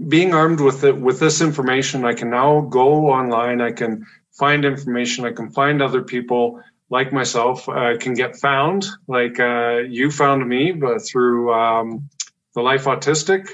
being 0.08 0.34
armed 0.34 0.60
with 0.60 0.84
it 0.84 0.98
with 0.98 1.20
this 1.20 1.42
information, 1.42 2.06
I 2.06 2.14
can 2.14 2.30
now 2.30 2.62
go 2.62 3.10
online. 3.10 3.62
I 3.62 3.72
can 3.72 4.06
find 4.32 4.66
information. 4.66 5.26
I 5.26 5.32
can 5.32 5.52
find 5.52 5.82
other 5.82 6.02
people 6.02 6.62
like 6.90 7.14
myself. 7.14 7.70
I 7.70 7.98
can 7.98 8.14
get 8.14 8.36
found, 8.36 8.86
like 9.08 9.40
uh, 9.40 9.78
you 9.88 10.12
found 10.12 10.48
me, 10.48 10.72
but 10.72 11.00
through 11.06 11.54
um, 11.54 12.10
the 12.56 12.62
Life 12.62 12.86
Autistic. 12.86 13.50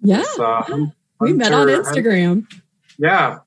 Yeah, 0.00 0.20
with, 0.20 0.40
uh, 0.40 0.86
we 1.20 1.32
met 1.32 1.52
on 1.52 1.66
Instagram. 1.68 2.46
Yeah, 2.98 3.40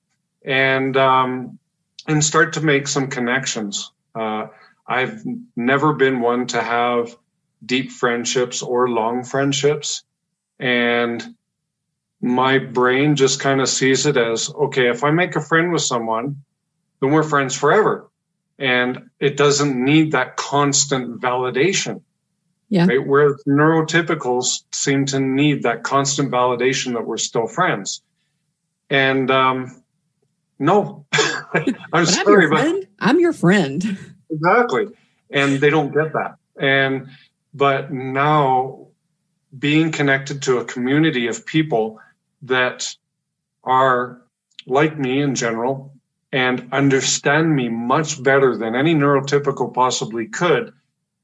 and 0.43 0.97
um, 0.97 1.59
and 2.07 2.23
start 2.23 2.53
to 2.53 2.61
make 2.61 2.87
some 2.87 3.07
connections. 3.07 3.91
Uh, 4.13 4.47
I've 4.87 5.23
never 5.55 5.93
been 5.93 6.19
one 6.19 6.47
to 6.47 6.61
have 6.61 7.15
deep 7.65 7.91
friendships 7.91 8.61
or 8.61 8.89
long 8.89 9.23
friendships, 9.23 10.03
and 10.59 11.35
my 12.21 12.59
brain 12.59 13.15
just 13.15 13.39
kind 13.39 13.61
of 13.61 13.69
sees 13.69 14.05
it 14.05 14.17
as 14.17 14.49
okay. 14.49 14.89
If 14.89 15.05
I 15.05 15.11
make 15.11 15.37
a 15.37 15.41
friend 15.41 15.71
with 15.71 15.83
someone, 15.83 16.43
then 16.99 17.11
we're 17.11 17.23
friends 17.23 17.55
forever, 17.55 18.10
and 18.61 19.09
it 19.19 19.37
doesn't 19.37 19.75
need 19.75 20.11
that 20.11 20.37
constant 20.37 21.19
validation. 21.19 22.01
Yeah. 22.69 22.85
Right? 22.85 23.05
Where 23.05 23.35
neurotypicals 23.47 24.63
seem 24.71 25.07
to 25.07 25.19
need 25.19 25.63
that 25.63 25.83
constant 25.83 26.31
validation 26.31 26.93
that 26.93 27.05
we're 27.05 27.17
still 27.17 27.47
friends. 27.47 28.03
And 28.89 29.31
um, 29.31 29.83
no, 30.59 31.07
I'm 31.91 32.05
sorry, 32.05 32.49
but 32.49 32.87
I'm 32.99 33.19
your 33.19 33.33
friend. 33.33 33.97
Exactly. 34.33 34.85
And 35.29 35.59
they 35.59 35.69
don't 35.69 35.93
get 35.93 36.13
that. 36.13 36.35
And 36.57 37.09
but 37.53 37.91
now 37.91 38.87
being 39.59 39.91
connected 39.91 40.43
to 40.43 40.59
a 40.59 40.63
community 40.63 41.27
of 41.27 41.45
people 41.45 41.99
that 42.43 42.95
are 43.65 44.21
like 44.65 44.97
me 44.97 45.19
in 45.19 45.35
general 45.35 45.93
and 46.31 46.69
understand 46.71 47.55
me 47.55 47.69
much 47.69 48.21
better 48.21 48.55
than 48.57 48.75
any 48.75 48.95
neurotypical 48.95 49.73
possibly 49.73 50.27
could, 50.27 50.73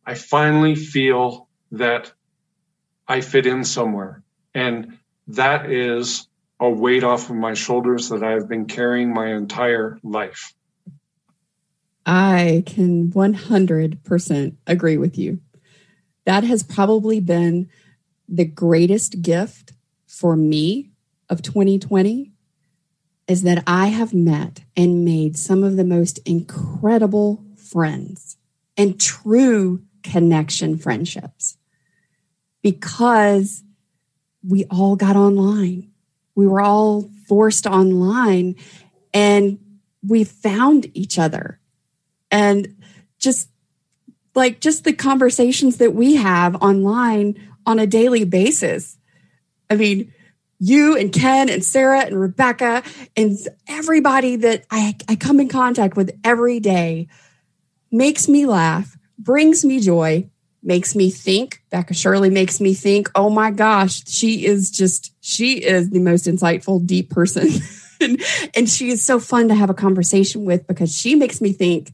I 0.06 0.16
finally 0.16 0.76
feel 0.76 1.48
that 1.72 2.12
I 3.08 3.22
fit 3.22 3.46
in 3.46 3.64
somewhere. 3.64 4.24
And 4.54 4.98
that 5.28 5.72
is 5.72 6.28
a 6.60 6.70
weight 6.70 7.04
off 7.04 7.30
of 7.30 7.36
my 7.36 7.54
shoulders 7.54 8.10
that 8.10 8.24
I've 8.24 8.50
been 8.50 8.66
carrying 8.66 9.14
my 9.14 9.34
entire 9.34 10.00
life. 10.04 10.54
I 12.06 12.64
can 12.66 13.12
100% 13.12 14.56
agree 14.66 14.98
with 14.98 15.18
you. 15.18 15.40
That 16.26 16.44
has 16.44 16.64
probably 16.64 17.20
been 17.20 17.70
the 18.28 18.46
greatest 18.46 19.22
gift 19.22 19.74
for 20.06 20.36
me 20.36 20.92
of 21.30 21.42
2020 21.42 22.32
is 23.28 23.44
that 23.44 23.64
I 23.68 23.88
have 23.88 24.14
met 24.14 24.62
and 24.76 25.04
made 25.04 25.38
some 25.38 25.64
of 25.64 25.76
the 25.76 25.84
most 25.84 26.20
incredible 26.20 27.44
friends 27.56 28.38
and 28.78 29.00
true 29.00 29.82
connection 30.04 30.78
friendships 30.78 31.58
because 32.62 33.64
we 34.48 34.66
all 34.66 34.96
got 34.96 35.16
online 35.16 35.92
we 36.38 36.46
were 36.46 36.62
all 36.62 37.10
forced 37.26 37.66
online 37.66 38.56
and 39.12 39.58
we 40.08 40.24
found 40.24 40.86
each 40.94 41.18
other. 41.18 41.60
And 42.30 42.76
just 43.18 43.50
like 44.36 44.62
just 44.62 44.84
the 44.84 44.94
conversations 44.94 45.78
that 45.78 45.96
we 45.96 46.16
have 46.18 46.56
online 46.62 47.36
on 47.66 47.80
a 47.80 47.88
daily 47.88 48.24
basis. 48.24 49.00
I 49.68 49.76
mean, 49.76 50.14
you 50.60 50.98
and 50.98 51.12
Ken 51.12 51.50
and 51.50 51.64
Sarah 51.64 52.02
and 52.02 52.20
Rebecca 52.20 52.84
and 53.16 53.38
everybody 53.68 54.38
that 54.38 54.66
I, 54.72 54.96
I 55.08 55.16
come 55.16 55.40
in 55.40 55.50
contact 55.50 55.96
with 55.96 56.20
every 56.24 56.60
day 56.60 57.08
makes 57.92 58.28
me 58.28 58.46
laugh, 58.46 58.98
brings 59.20 59.64
me 59.64 59.80
joy, 59.80 60.30
makes 60.64 60.96
me 60.96 61.10
think. 61.10 61.62
Becca 61.70 61.94
Shirley 61.94 62.30
makes 62.30 62.60
me 62.60 62.74
think, 62.74 63.10
oh 63.16 63.30
my 63.30 63.52
gosh, 63.52 64.08
she 64.08 64.46
is 64.46 64.72
just, 64.72 65.14
she 65.22 65.64
is 65.64 65.92
the 65.92 66.00
most 66.00 66.26
insightful, 66.26 66.86
deep 66.86 67.10
person. 67.10 67.48
and, 68.02 68.22
and 68.56 68.70
she 68.70 68.90
is 68.90 69.04
so 69.04 69.20
fun 69.20 69.50
to 69.50 69.56
have 69.56 69.70
a 69.70 69.76
conversation 69.76 70.44
with 70.44 70.66
because 70.68 70.96
she 70.96 71.16
makes 71.16 71.40
me 71.40 71.54
think 71.54 71.94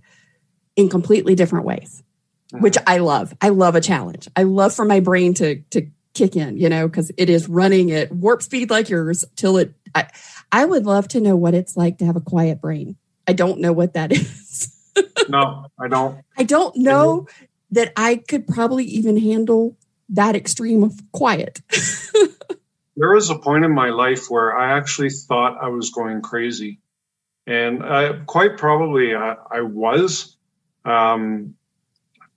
in 0.76 0.90
completely 0.90 1.36
different 1.36 1.66
ways, 1.66 2.02
uh-huh. 2.54 2.62
which 2.62 2.78
I 2.88 2.98
love. 3.00 3.34
I 3.42 3.50
love 3.50 3.76
a 3.76 3.82
challenge. 3.82 4.30
I 4.36 4.44
love 4.44 4.74
for 4.74 4.86
my 4.86 5.02
brain 5.02 5.34
to, 5.36 5.62
to 5.72 5.88
kick 6.14 6.36
in, 6.36 6.58
you 6.58 6.70
know, 6.70 6.88
because 6.88 7.12
it 7.18 7.30
is 7.30 7.48
running 7.48 7.92
at 7.92 8.12
warp 8.12 8.42
speed 8.42 8.70
like 8.70 8.90
yours 8.90 9.26
till 9.36 9.58
it, 9.58 9.74
I, 9.96 10.08
I 10.52 10.66
would 10.66 10.86
love 10.86 11.08
to 11.10 11.22
know 11.22 11.36
what 11.36 11.54
it's 11.54 11.76
like 11.76 11.98
to 12.00 12.06
have 12.06 12.16
a 12.16 12.22
quiet 12.22 12.62
brain. 12.62 12.96
I 13.28 13.34
don't 13.34 13.60
know 13.60 13.74
what 13.74 13.94
that 13.94 14.12
is. 14.12 14.76
no, 15.30 15.68
I 15.80 15.88
don't. 15.88 16.24
I 16.38 16.44
don't 16.44 16.76
know 16.78 17.28
that 17.72 17.92
I 17.98 18.18
could 18.18 18.48
probably 18.48 18.86
even 18.86 19.18
handle 19.18 19.76
that 20.10 20.36
extreme 20.36 20.84
of 20.84 21.00
quiet. 21.12 21.62
there 22.96 23.14
was 23.14 23.30
a 23.30 23.36
point 23.38 23.66
in 23.66 23.74
my 23.74 23.90
life 23.90 24.30
where 24.30 24.56
I 24.56 24.78
actually 24.78 25.10
thought 25.10 25.58
I 25.62 25.70
was 25.70 25.90
going 25.90 26.22
crazy. 26.22 26.80
And 27.48 27.84
I, 27.84 28.14
quite 28.26 28.58
probably 28.58 29.16
I, 29.16 29.36
I 29.52 29.62
was. 29.62 30.38
Um, 30.86 31.56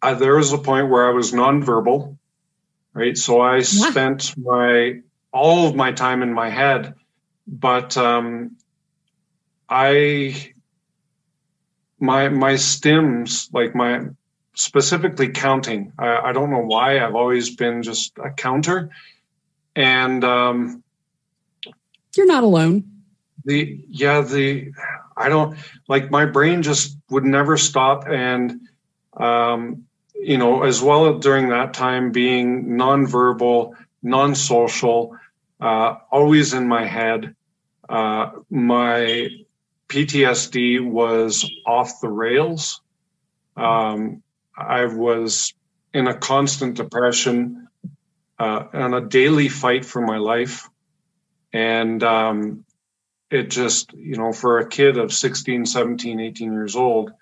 I, 0.00 0.14
there 0.14 0.36
was 0.36 0.52
a 0.52 0.58
point 0.58 0.88
where 0.88 1.08
I 1.08 1.12
was 1.12 1.32
nonverbal, 1.32 2.16
right? 2.96 3.16
So 3.16 3.40
I 3.40 3.56
yeah. 3.56 3.62
spent 3.62 4.36
my 4.38 5.02
all 5.32 5.68
of 5.68 5.76
my 5.76 5.92
time 5.92 6.22
in 6.22 6.32
my 6.32 6.48
head, 6.48 6.94
but 7.46 7.96
um, 7.98 8.56
I 9.68 10.52
my 12.00 12.30
my 12.30 12.54
stims 12.54 13.52
like 13.52 13.74
my 13.74 14.06
specifically 14.54 15.28
counting. 15.28 15.92
I, 15.98 16.16
I, 16.16 16.32
don't 16.32 16.50
know 16.50 16.64
why. 16.64 16.98
I've 16.98 17.14
always 17.14 17.54
been 17.54 17.82
just 17.82 18.16
a 18.18 18.30
counter, 18.30 18.88
and 19.74 20.24
um, 20.24 20.82
you're 22.16 22.26
not 22.26 22.44
alone. 22.44 23.02
The 23.44 23.84
yeah 23.88 24.22
the 24.22 24.72
I 25.14 25.28
don't 25.28 25.58
like 25.86 26.10
my 26.10 26.24
brain 26.24 26.62
just 26.62 26.96
would 27.10 27.24
never 27.24 27.58
stop, 27.58 28.08
and 28.08 28.60
um, 29.14 29.85
you 30.20 30.38
know 30.38 30.62
as 30.62 30.82
well 30.82 31.18
during 31.18 31.50
that 31.50 31.74
time 31.74 32.12
being 32.12 32.66
nonverbal, 32.66 33.74
non-social, 34.02 35.16
uh, 35.60 35.96
always 36.10 36.54
in 36.54 36.68
my 36.68 36.84
head. 36.84 37.34
Uh, 37.88 38.30
my 38.50 39.28
PTSD 39.88 40.84
was 40.84 41.48
off 41.66 42.00
the 42.00 42.08
rails. 42.08 42.80
Um, 43.56 44.22
I 44.56 44.86
was 44.86 45.54
in 45.94 46.08
a 46.08 46.14
constant 46.14 46.76
depression, 46.76 47.68
uh, 48.38 48.64
on 48.72 48.94
a 48.94 49.00
daily 49.00 49.48
fight 49.48 49.84
for 49.84 50.00
my 50.00 50.18
life. 50.18 50.68
And 51.52 52.02
um, 52.02 52.64
it 53.30 53.50
just, 53.50 53.92
you 53.94 54.16
know, 54.16 54.32
for 54.32 54.58
a 54.58 54.68
kid 54.68 54.98
of 54.98 55.12
16, 55.12 55.66
17, 55.66 56.20
18 56.20 56.52
years 56.52 56.76
old, 56.76 57.12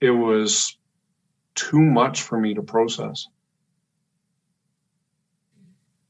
it 0.00 0.10
was 0.10 0.76
too 1.54 1.80
much 1.80 2.22
for 2.22 2.38
me 2.38 2.54
to 2.54 2.62
process. 2.62 3.26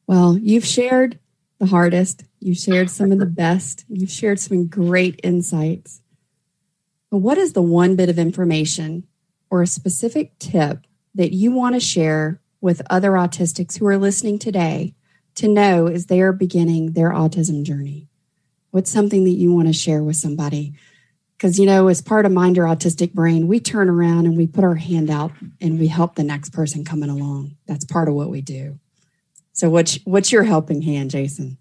Well, 0.06 0.36
you've 0.38 0.66
shared 0.66 1.18
the 1.58 1.66
hardest, 1.66 2.24
you've 2.40 2.58
shared 2.58 2.90
some 2.90 3.12
of 3.12 3.18
the 3.18 3.26
best, 3.44 3.84
you've 3.88 4.10
shared 4.10 4.40
some 4.40 4.66
great 4.66 5.20
insights. 5.22 6.02
But 7.10 7.18
what 7.18 7.38
is 7.38 7.52
the 7.52 7.62
one 7.62 7.96
bit 7.96 8.08
of 8.08 8.18
information 8.18 9.06
or 9.50 9.62
a 9.62 9.66
specific 9.66 10.38
tip 10.38 10.86
that 11.14 11.32
you 11.32 11.52
want 11.52 11.74
to 11.74 11.80
share 11.80 12.40
with 12.60 12.82
other 12.88 13.12
autistics 13.12 13.78
who 13.78 13.86
are 13.86 13.98
listening 13.98 14.38
today 14.38 14.94
to 15.34 15.48
know 15.48 15.86
as 15.86 16.06
they 16.06 16.20
are 16.20 16.32
beginning 16.32 16.92
their 16.92 17.10
autism 17.10 17.62
journey? 17.62 18.08
What's 18.70 18.90
something 18.90 19.24
that 19.24 19.30
you 19.30 19.52
want 19.52 19.68
to 19.68 19.74
share 19.74 20.02
with 20.02 20.16
somebody? 20.16 20.74
Because, 21.42 21.58
you 21.58 21.66
know, 21.66 21.88
as 21.88 22.00
part 22.00 22.24
of 22.24 22.30
Mind 22.30 22.56
Your 22.56 22.66
Autistic 22.66 23.14
Brain, 23.14 23.48
we 23.48 23.58
turn 23.58 23.88
around 23.88 24.26
and 24.26 24.36
we 24.36 24.46
put 24.46 24.62
our 24.62 24.76
hand 24.76 25.10
out 25.10 25.32
and 25.60 25.76
we 25.76 25.88
help 25.88 26.14
the 26.14 26.22
next 26.22 26.50
person 26.50 26.84
coming 26.84 27.10
along. 27.10 27.56
That's 27.66 27.84
part 27.84 28.06
of 28.06 28.14
what 28.14 28.30
we 28.30 28.42
do. 28.42 28.78
So, 29.52 29.68
what's, 29.68 29.98
what's 30.04 30.30
your 30.30 30.44
helping 30.44 30.82
hand, 30.82 31.10
Jason? 31.10 31.58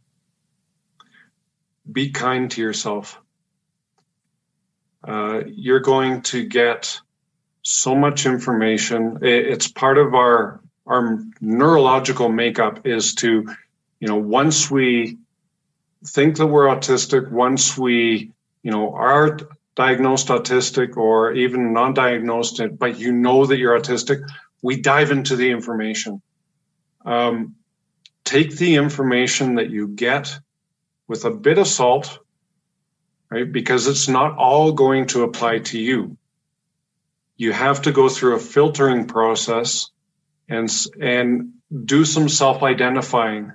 Be 1.92 2.12
kind 2.12 2.52
to 2.52 2.62
yourself. 2.62 3.20
Uh, 5.04 5.42
you're 5.48 5.80
going 5.80 6.22
to 6.22 6.46
get 6.46 7.02
so 7.64 7.96
much 7.96 8.28
information. 8.28 9.18
It's 9.24 9.68
part 9.68 9.98
of 9.98 10.14
our 10.14 10.62
our 10.86 11.24
neurological 11.42 12.30
makeup 12.30 12.86
is 12.86 13.16
to, 13.16 13.48
you 14.00 14.08
know, 14.08 14.18
once 14.18 14.70
we 14.70 15.18
think 16.06 16.38
that 16.38 16.46
we're 16.46 16.68
autistic, 16.68 17.32
once 17.32 17.76
we, 17.76 18.32
you 18.62 18.70
know, 18.70 18.94
are 18.94 19.40
diagnosed 19.82 20.28
autistic 20.28 20.96
or 20.96 21.34
even 21.34 21.74
non-diagnosed, 21.74 22.62
but 22.78 23.00
you 23.00 23.12
know 23.12 23.48
that 23.48 23.58
you're 23.58 23.80
autistic, 23.80 24.20
we 24.62 24.80
dive 24.80 25.10
into 25.10 25.36
the 25.36 25.50
information. 25.50 26.22
Um, 27.04 27.56
take 28.24 28.52
the 28.58 28.76
information 28.76 29.56
that 29.56 29.72
you 29.72 29.88
get 29.88 30.38
with 31.08 31.26
a 31.26 31.32
bit 31.32 31.58
of 31.58 31.68
salt, 31.68 32.20
right? 33.32 33.52
Because 33.52 33.88
it's 33.88 34.08
not 34.08 34.38
all 34.38 34.72
going 34.72 35.08
to 35.08 35.24
apply 35.24 35.60
to 35.72 35.80
you. 35.80 36.16
You 37.38 37.52
have 37.52 37.82
to 37.84 37.92
go 37.92 38.08
through 38.08 38.36
a 38.36 38.46
filtering 38.56 39.08
process 39.08 39.90
and, 40.48 40.70
and 41.02 41.54
do 41.94 42.06
some 42.06 42.30
self 42.30 42.62
identifying 42.62 43.54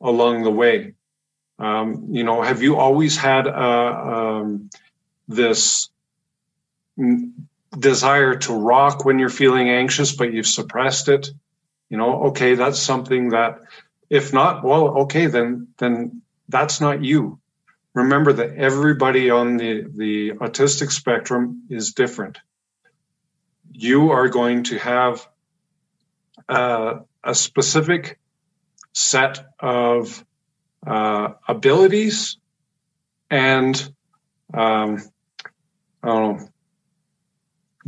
along 0.00 0.44
the 0.44 0.56
way. 0.62 0.94
Um, 1.58 2.06
you 2.12 2.24
know, 2.24 2.40
have 2.40 2.62
you 2.62 2.76
always 2.76 3.18
had 3.18 3.46
a, 3.46 3.70
um, 4.16 4.70
this 5.30 5.88
desire 7.78 8.34
to 8.34 8.52
rock 8.52 9.04
when 9.04 9.18
you're 9.18 9.28
feeling 9.28 9.70
anxious, 9.70 10.12
but 10.12 10.32
you've 10.32 10.46
suppressed 10.46 11.08
it? 11.08 11.30
You 11.88 11.96
know, 11.96 12.24
okay, 12.24 12.54
that's 12.56 12.78
something 12.78 13.30
that, 13.30 13.60
if 14.10 14.32
not, 14.32 14.64
well, 14.64 15.02
okay, 15.02 15.26
then 15.26 15.68
then 15.78 16.22
that's 16.48 16.80
not 16.80 17.04
you. 17.04 17.38
Remember 17.94 18.32
that 18.32 18.56
everybody 18.56 19.30
on 19.30 19.56
the 19.56 19.86
the 19.94 20.32
autistic 20.32 20.92
spectrum 20.92 21.62
is 21.70 21.92
different. 21.92 22.38
You 23.72 24.10
are 24.10 24.28
going 24.28 24.64
to 24.64 24.78
have 24.78 25.26
uh, 26.48 27.00
a 27.22 27.34
specific 27.34 28.18
set 28.92 29.46
of 29.60 30.24
uh, 30.86 31.34
abilities 31.46 32.36
and 33.30 33.92
um, 34.52 35.02
I 36.02 36.08
don't 36.08 36.38
know 36.38 36.48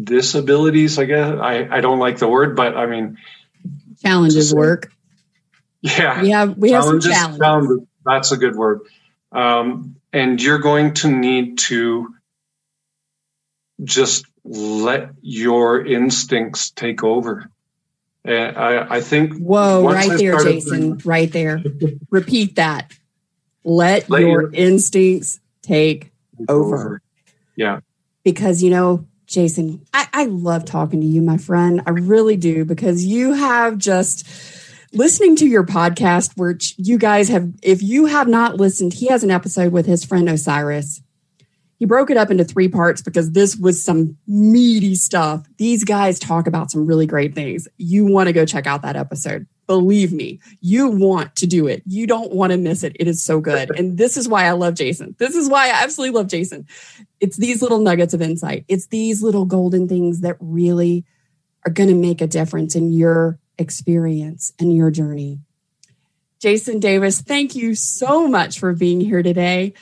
disabilities. 0.03 0.99
I 0.99 1.05
guess 1.05 1.39
I, 1.39 1.69
I 1.71 1.81
don't 1.81 1.99
like 1.99 2.19
the 2.19 2.29
word, 2.29 2.57
but 2.57 2.77
I 2.77 2.87
mean 2.87 3.19
challenges 4.03 4.55
work. 4.55 4.91
Yeah, 5.83 6.23
we 6.23 6.31
have 6.31 6.57
we 6.57 6.71
have 6.71 6.85
challenges, 6.85 7.19
some 7.19 7.39
challenges. 7.39 7.87
That's 8.05 8.33
a 8.33 8.37
good 8.37 8.57
word. 8.57 8.81
Um, 9.33 9.97
and 10.13 10.41
you're 10.41 10.59
going 10.59 10.95
to 10.95 11.11
need 11.11 11.59
to 11.59 12.15
just 13.83 14.27
let 14.45 15.11
your 15.23 15.85
instincts 15.85 16.71
take 16.71 17.03
over. 17.03 17.51
And 18.25 18.57
I, 18.57 18.97
I 18.97 19.01
think. 19.01 19.37
Whoa! 19.39 19.85
Right 19.85 20.17
there, 20.17 20.39
Jason. 20.45 20.99
right 21.05 21.33
there. 21.33 21.63
Repeat 22.11 22.57
that. 22.57 22.93
Let, 23.65 24.09
let 24.11 24.21
your, 24.21 24.43
your, 24.43 24.53
instincts 24.53 25.41
take 25.63 26.13
over. 26.49 26.77
over. 26.77 27.03
Yeah. 27.57 27.81
Because 28.25 28.63
you 28.63 28.71
know, 28.71 29.07
Jason, 29.27 29.85
I, 29.93 30.09
I 30.13 30.25
love 30.27 30.65
talking 30.65 31.01
to 31.01 31.07
you, 31.07 31.23
my 31.23 31.39
friend. 31.39 31.83
I 31.87 31.91
really 31.91 32.37
do 32.37 32.65
because 32.65 33.05
you 33.05 33.33
have 33.33 33.79
just 33.79 34.27
listening 34.93 35.37
to 35.37 35.47
your 35.47 35.65
podcast, 35.65 36.37
which 36.37 36.75
you 36.79 36.99
guys 36.99 37.29
have. 37.29 37.53
If 37.63 37.83
you 37.83 38.07
have 38.07 38.29
not 38.29 38.57
listened, 38.57 38.95
he 38.95 39.09
has 39.09 39.25
an 39.25 39.31
episode 39.31 39.73
with 39.73 39.87
his 39.87 40.05
friend 40.05 40.29
Osiris 40.29 41.03
he 41.83 41.87
broke 41.87 42.11
it 42.11 42.17
up 42.17 42.31
into 42.31 42.45
three 42.45 42.69
parts 42.69 43.03
because 43.03 43.33
this 43.33 43.57
was 43.57 43.83
some 43.83 44.17
meaty 44.29 44.95
stuff. 44.95 45.45
These 45.59 45.83
guys 45.83 46.21
talk 46.21 46.47
about 46.47 46.71
some 46.71 46.87
really 46.87 47.07
great 47.07 47.35
things. 47.35 47.67
You 47.77 48.07
want 48.07 48.29
to 48.29 48.33
go 48.33 48.47
check 48.47 48.69
out 48.69 48.83
that 48.83 48.95
episode. 48.95 49.49
Believe 49.73 50.13
me, 50.13 50.39
you 50.61 50.91
want 50.91 51.35
to 51.37 51.47
do 51.47 51.67
it. 51.67 51.83
You 51.87 52.07
don't 52.07 52.31
want 52.31 52.53
to 52.53 52.59
miss 52.59 52.83
it. 52.83 52.95
It 53.01 53.09
is 53.09 53.23
so 53.23 53.41
good. 53.41 53.71
And 53.75 53.97
this 53.97 54.19
is 54.19 54.29
why 54.29 54.45
I 54.45 54.51
love 54.51 54.75
Jason. 54.75 55.17
This 55.19 55.35
is 55.35 55.49
why 55.49 55.69
I 55.69 55.83
absolutely 55.83 56.15
love 56.15 56.29
Jason. 56.29 56.67
It's 57.21 57.39
these 57.39 57.63
little 57.63 57.79
nuggets 57.79 58.13
of 58.13 58.21
insight, 58.21 58.67
it's 58.69 58.89
these 58.89 59.23
little 59.23 59.47
golden 59.47 59.89
things 59.89 60.21
that 60.21 60.37
really 60.41 61.07
are 61.65 61.73
going 61.73 61.89
to 61.89 61.95
make 61.95 62.21
a 62.21 62.27
difference 62.27 62.77
in 62.77 62.93
your 62.93 63.39
experience 63.57 64.53
and 64.59 64.77
your 64.77 64.91
journey. 64.91 65.41
Jason 66.39 66.79
Davis, 66.79 67.23
thank 67.23 67.55
you 67.55 67.75
so 67.75 68.29
much 68.29 68.59
for 68.59 68.75
being 68.75 69.01
here 69.01 69.23
today. 69.23 69.73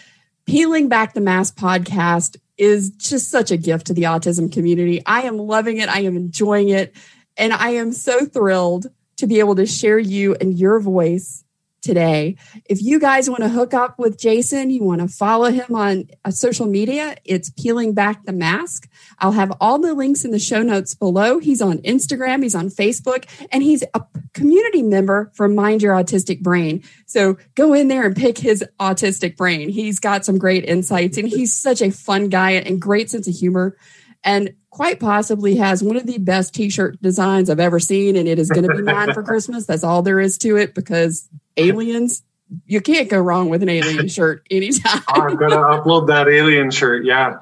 Peeling 0.47 0.89
Back 0.89 1.15
the 1.15 1.21
Mask 1.21 1.59
podcast 1.59 2.37
is 2.57 2.91
just 2.91 3.29
such 3.29 3.51
a 3.51 3.57
gift 3.57 3.89
to 3.89 3.93
the 3.93 4.05
autism 4.05 4.53
community. 4.53 5.03
I 5.05 5.23
am 5.23 5.37
loving 5.37 5.79
it. 5.79 5.89
I 5.89 6.03
am 6.03 6.17
enjoying 6.17 6.69
it. 6.69 6.95
And 7.37 7.53
I 7.53 7.71
am 7.71 7.91
so 7.91 8.25
thrilled 8.25 8.87
to 9.21 9.27
be 9.27 9.39
able 9.39 9.55
to 9.57 9.67
share 9.67 9.99
you 9.99 10.35
and 10.41 10.59
your 10.59 10.81
voice 10.81 11.45
today. 11.83 12.37
If 12.69 12.83
you 12.83 12.99
guys 12.99 13.31
want 13.31 13.43
to 13.43 13.49
hook 13.49 13.73
up 13.73 13.99
with 13.99 14.19
Jason, 14.19 14.71
you 14.71 14.83
want 14.83 15.01
to 15.01 15.09
follow 15.09 15.51
him 15.51 15.75
on 15.75 16.09
uh, 16.25 16.31
social 16.31 16.67
media, 16.67 17.17
it's 17.25 17.51
Peeling 17.51 17.95
Back 17.95 18.25
the 18.25 18.33
Mask. 18.33 18.89
I'll 19.19 19.33
have 19.33 19.53
all 19.61 19.79
the 19.79 19.95
links 19.95 20.25
in 20.25 20.31
the 20.31 20.39
show 20.39 20.63
notes 20.63 20.95
below. 20.95 21.39
He's 21.39 21.63
on 21.63 21.79
Instagram, 21.79 22.43
he's 22.43 22.55
on 22.55 22.69
Facebook, 22.69 23.27
and 23.51 23.63
he's 23.63 23.83
a 23.95 24.03
community 24.35 24.83
member 24.83 25.31
for 25.35 25.49
Mind 25.49 25.83
Your 25.83 25.95
Autistic 25.95 26.41
Brain. 26.43 26.83
So 27.07 27.39
go 27.55 27.73
in 27.73 27.89
there 27.89 28.05
and 28.05 28.17
pick 28.17 28.39
his 28.39 28.65
autistic 28.79 29.37
brain. 29.37 29.69
He's 29.69 29.99
got 29.99 30.25
some 30.25 30.39
great 30.39 30.65
insights 30.65 31.17
and 31.17 31.29
he's 31.29 31.55
such 31.55 31.81
a 31.81 31.91
fun 31.91 32.29
guy 32.29 32.53
and 32.53 32.81
great 32.81 33.11
sense 33.11 33.27
of 33.27 33.35
humor 33.35 33.77
and 34.23 34.55
quite 34.71 35.01
possibly 35.01 35.57
has 35.57 35.83
one 35.83 35.97
of 35.97 36.07
the 36.07 36.19
best 36.19 36.55
t-shirt 36.55 37.01
designs 37.03 37.51
I've 37.51 37.61
ever 37.61 37.81
seen 37.81 38.17
and 38.17 38.29
it 38.29 38.39
is 38.39 38.49
going 38.49 38.67
to 38.67 38.75
be 38.75 38.83
mine 38.83 39.13
for 39.13 39.23
Christmas. 39.25 39.67
That's 39.67 39.85
all 39.85 40.03
there 40.03 40.21
is 40.21 40.39
to 40.39 40.57
it 40.57 40.75
because 40.75 41.29
aliens 41.57 42.23
you 42.67 42.81
can't 42.81 43.09
go 43.09 43.21
wrong 43.21 43.49
with 43.49 43.63
an 43.63 43.69
alien 43.69 44.09
shirt 44.09 44.47
anytime. 44.51 45.03
oh, 45.09 45.23
I'm 45.23 45.37
going 45.37 45.51
to 45.51 45.57
upload 45.57 46.09
that 46.09 46.29
alien 46.29 46.71
shirt. 46.71 47.05
Yeah. 47.05 47.39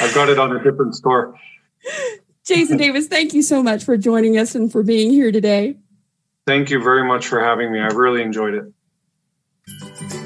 I've 0.00 0.14
got 0.14 0.28
it 0.28 0.38
on 0.38 0.56
a 0.56 0.62
different 0.62 0.94
store. 0.94 1.38
Jason 2.44 2.76
Davis, 2.76 3.06
thank 3.06 3.32
you 3.32 3.42
so 3.42 3.62
much 3.62 3.84
for 3.84 3.96
joining 3.96 4.38
us 4.38 4.54
and 4.54 4.70
for 4.70 4.82
being 4.82 5.10
here 5.10 5.30
today. 5.30 5.76
Thank 6.46 6.70
you 6.70 6.82
very 6.82 7.04
much 7.04 7.26
for 7.26 7.40
having 7.40 7.72
me. 7.72 7.80
I've 7.80 7.96
really 7.96 8.22
enjoyed 8.22 8.54
it. 8.54 10.19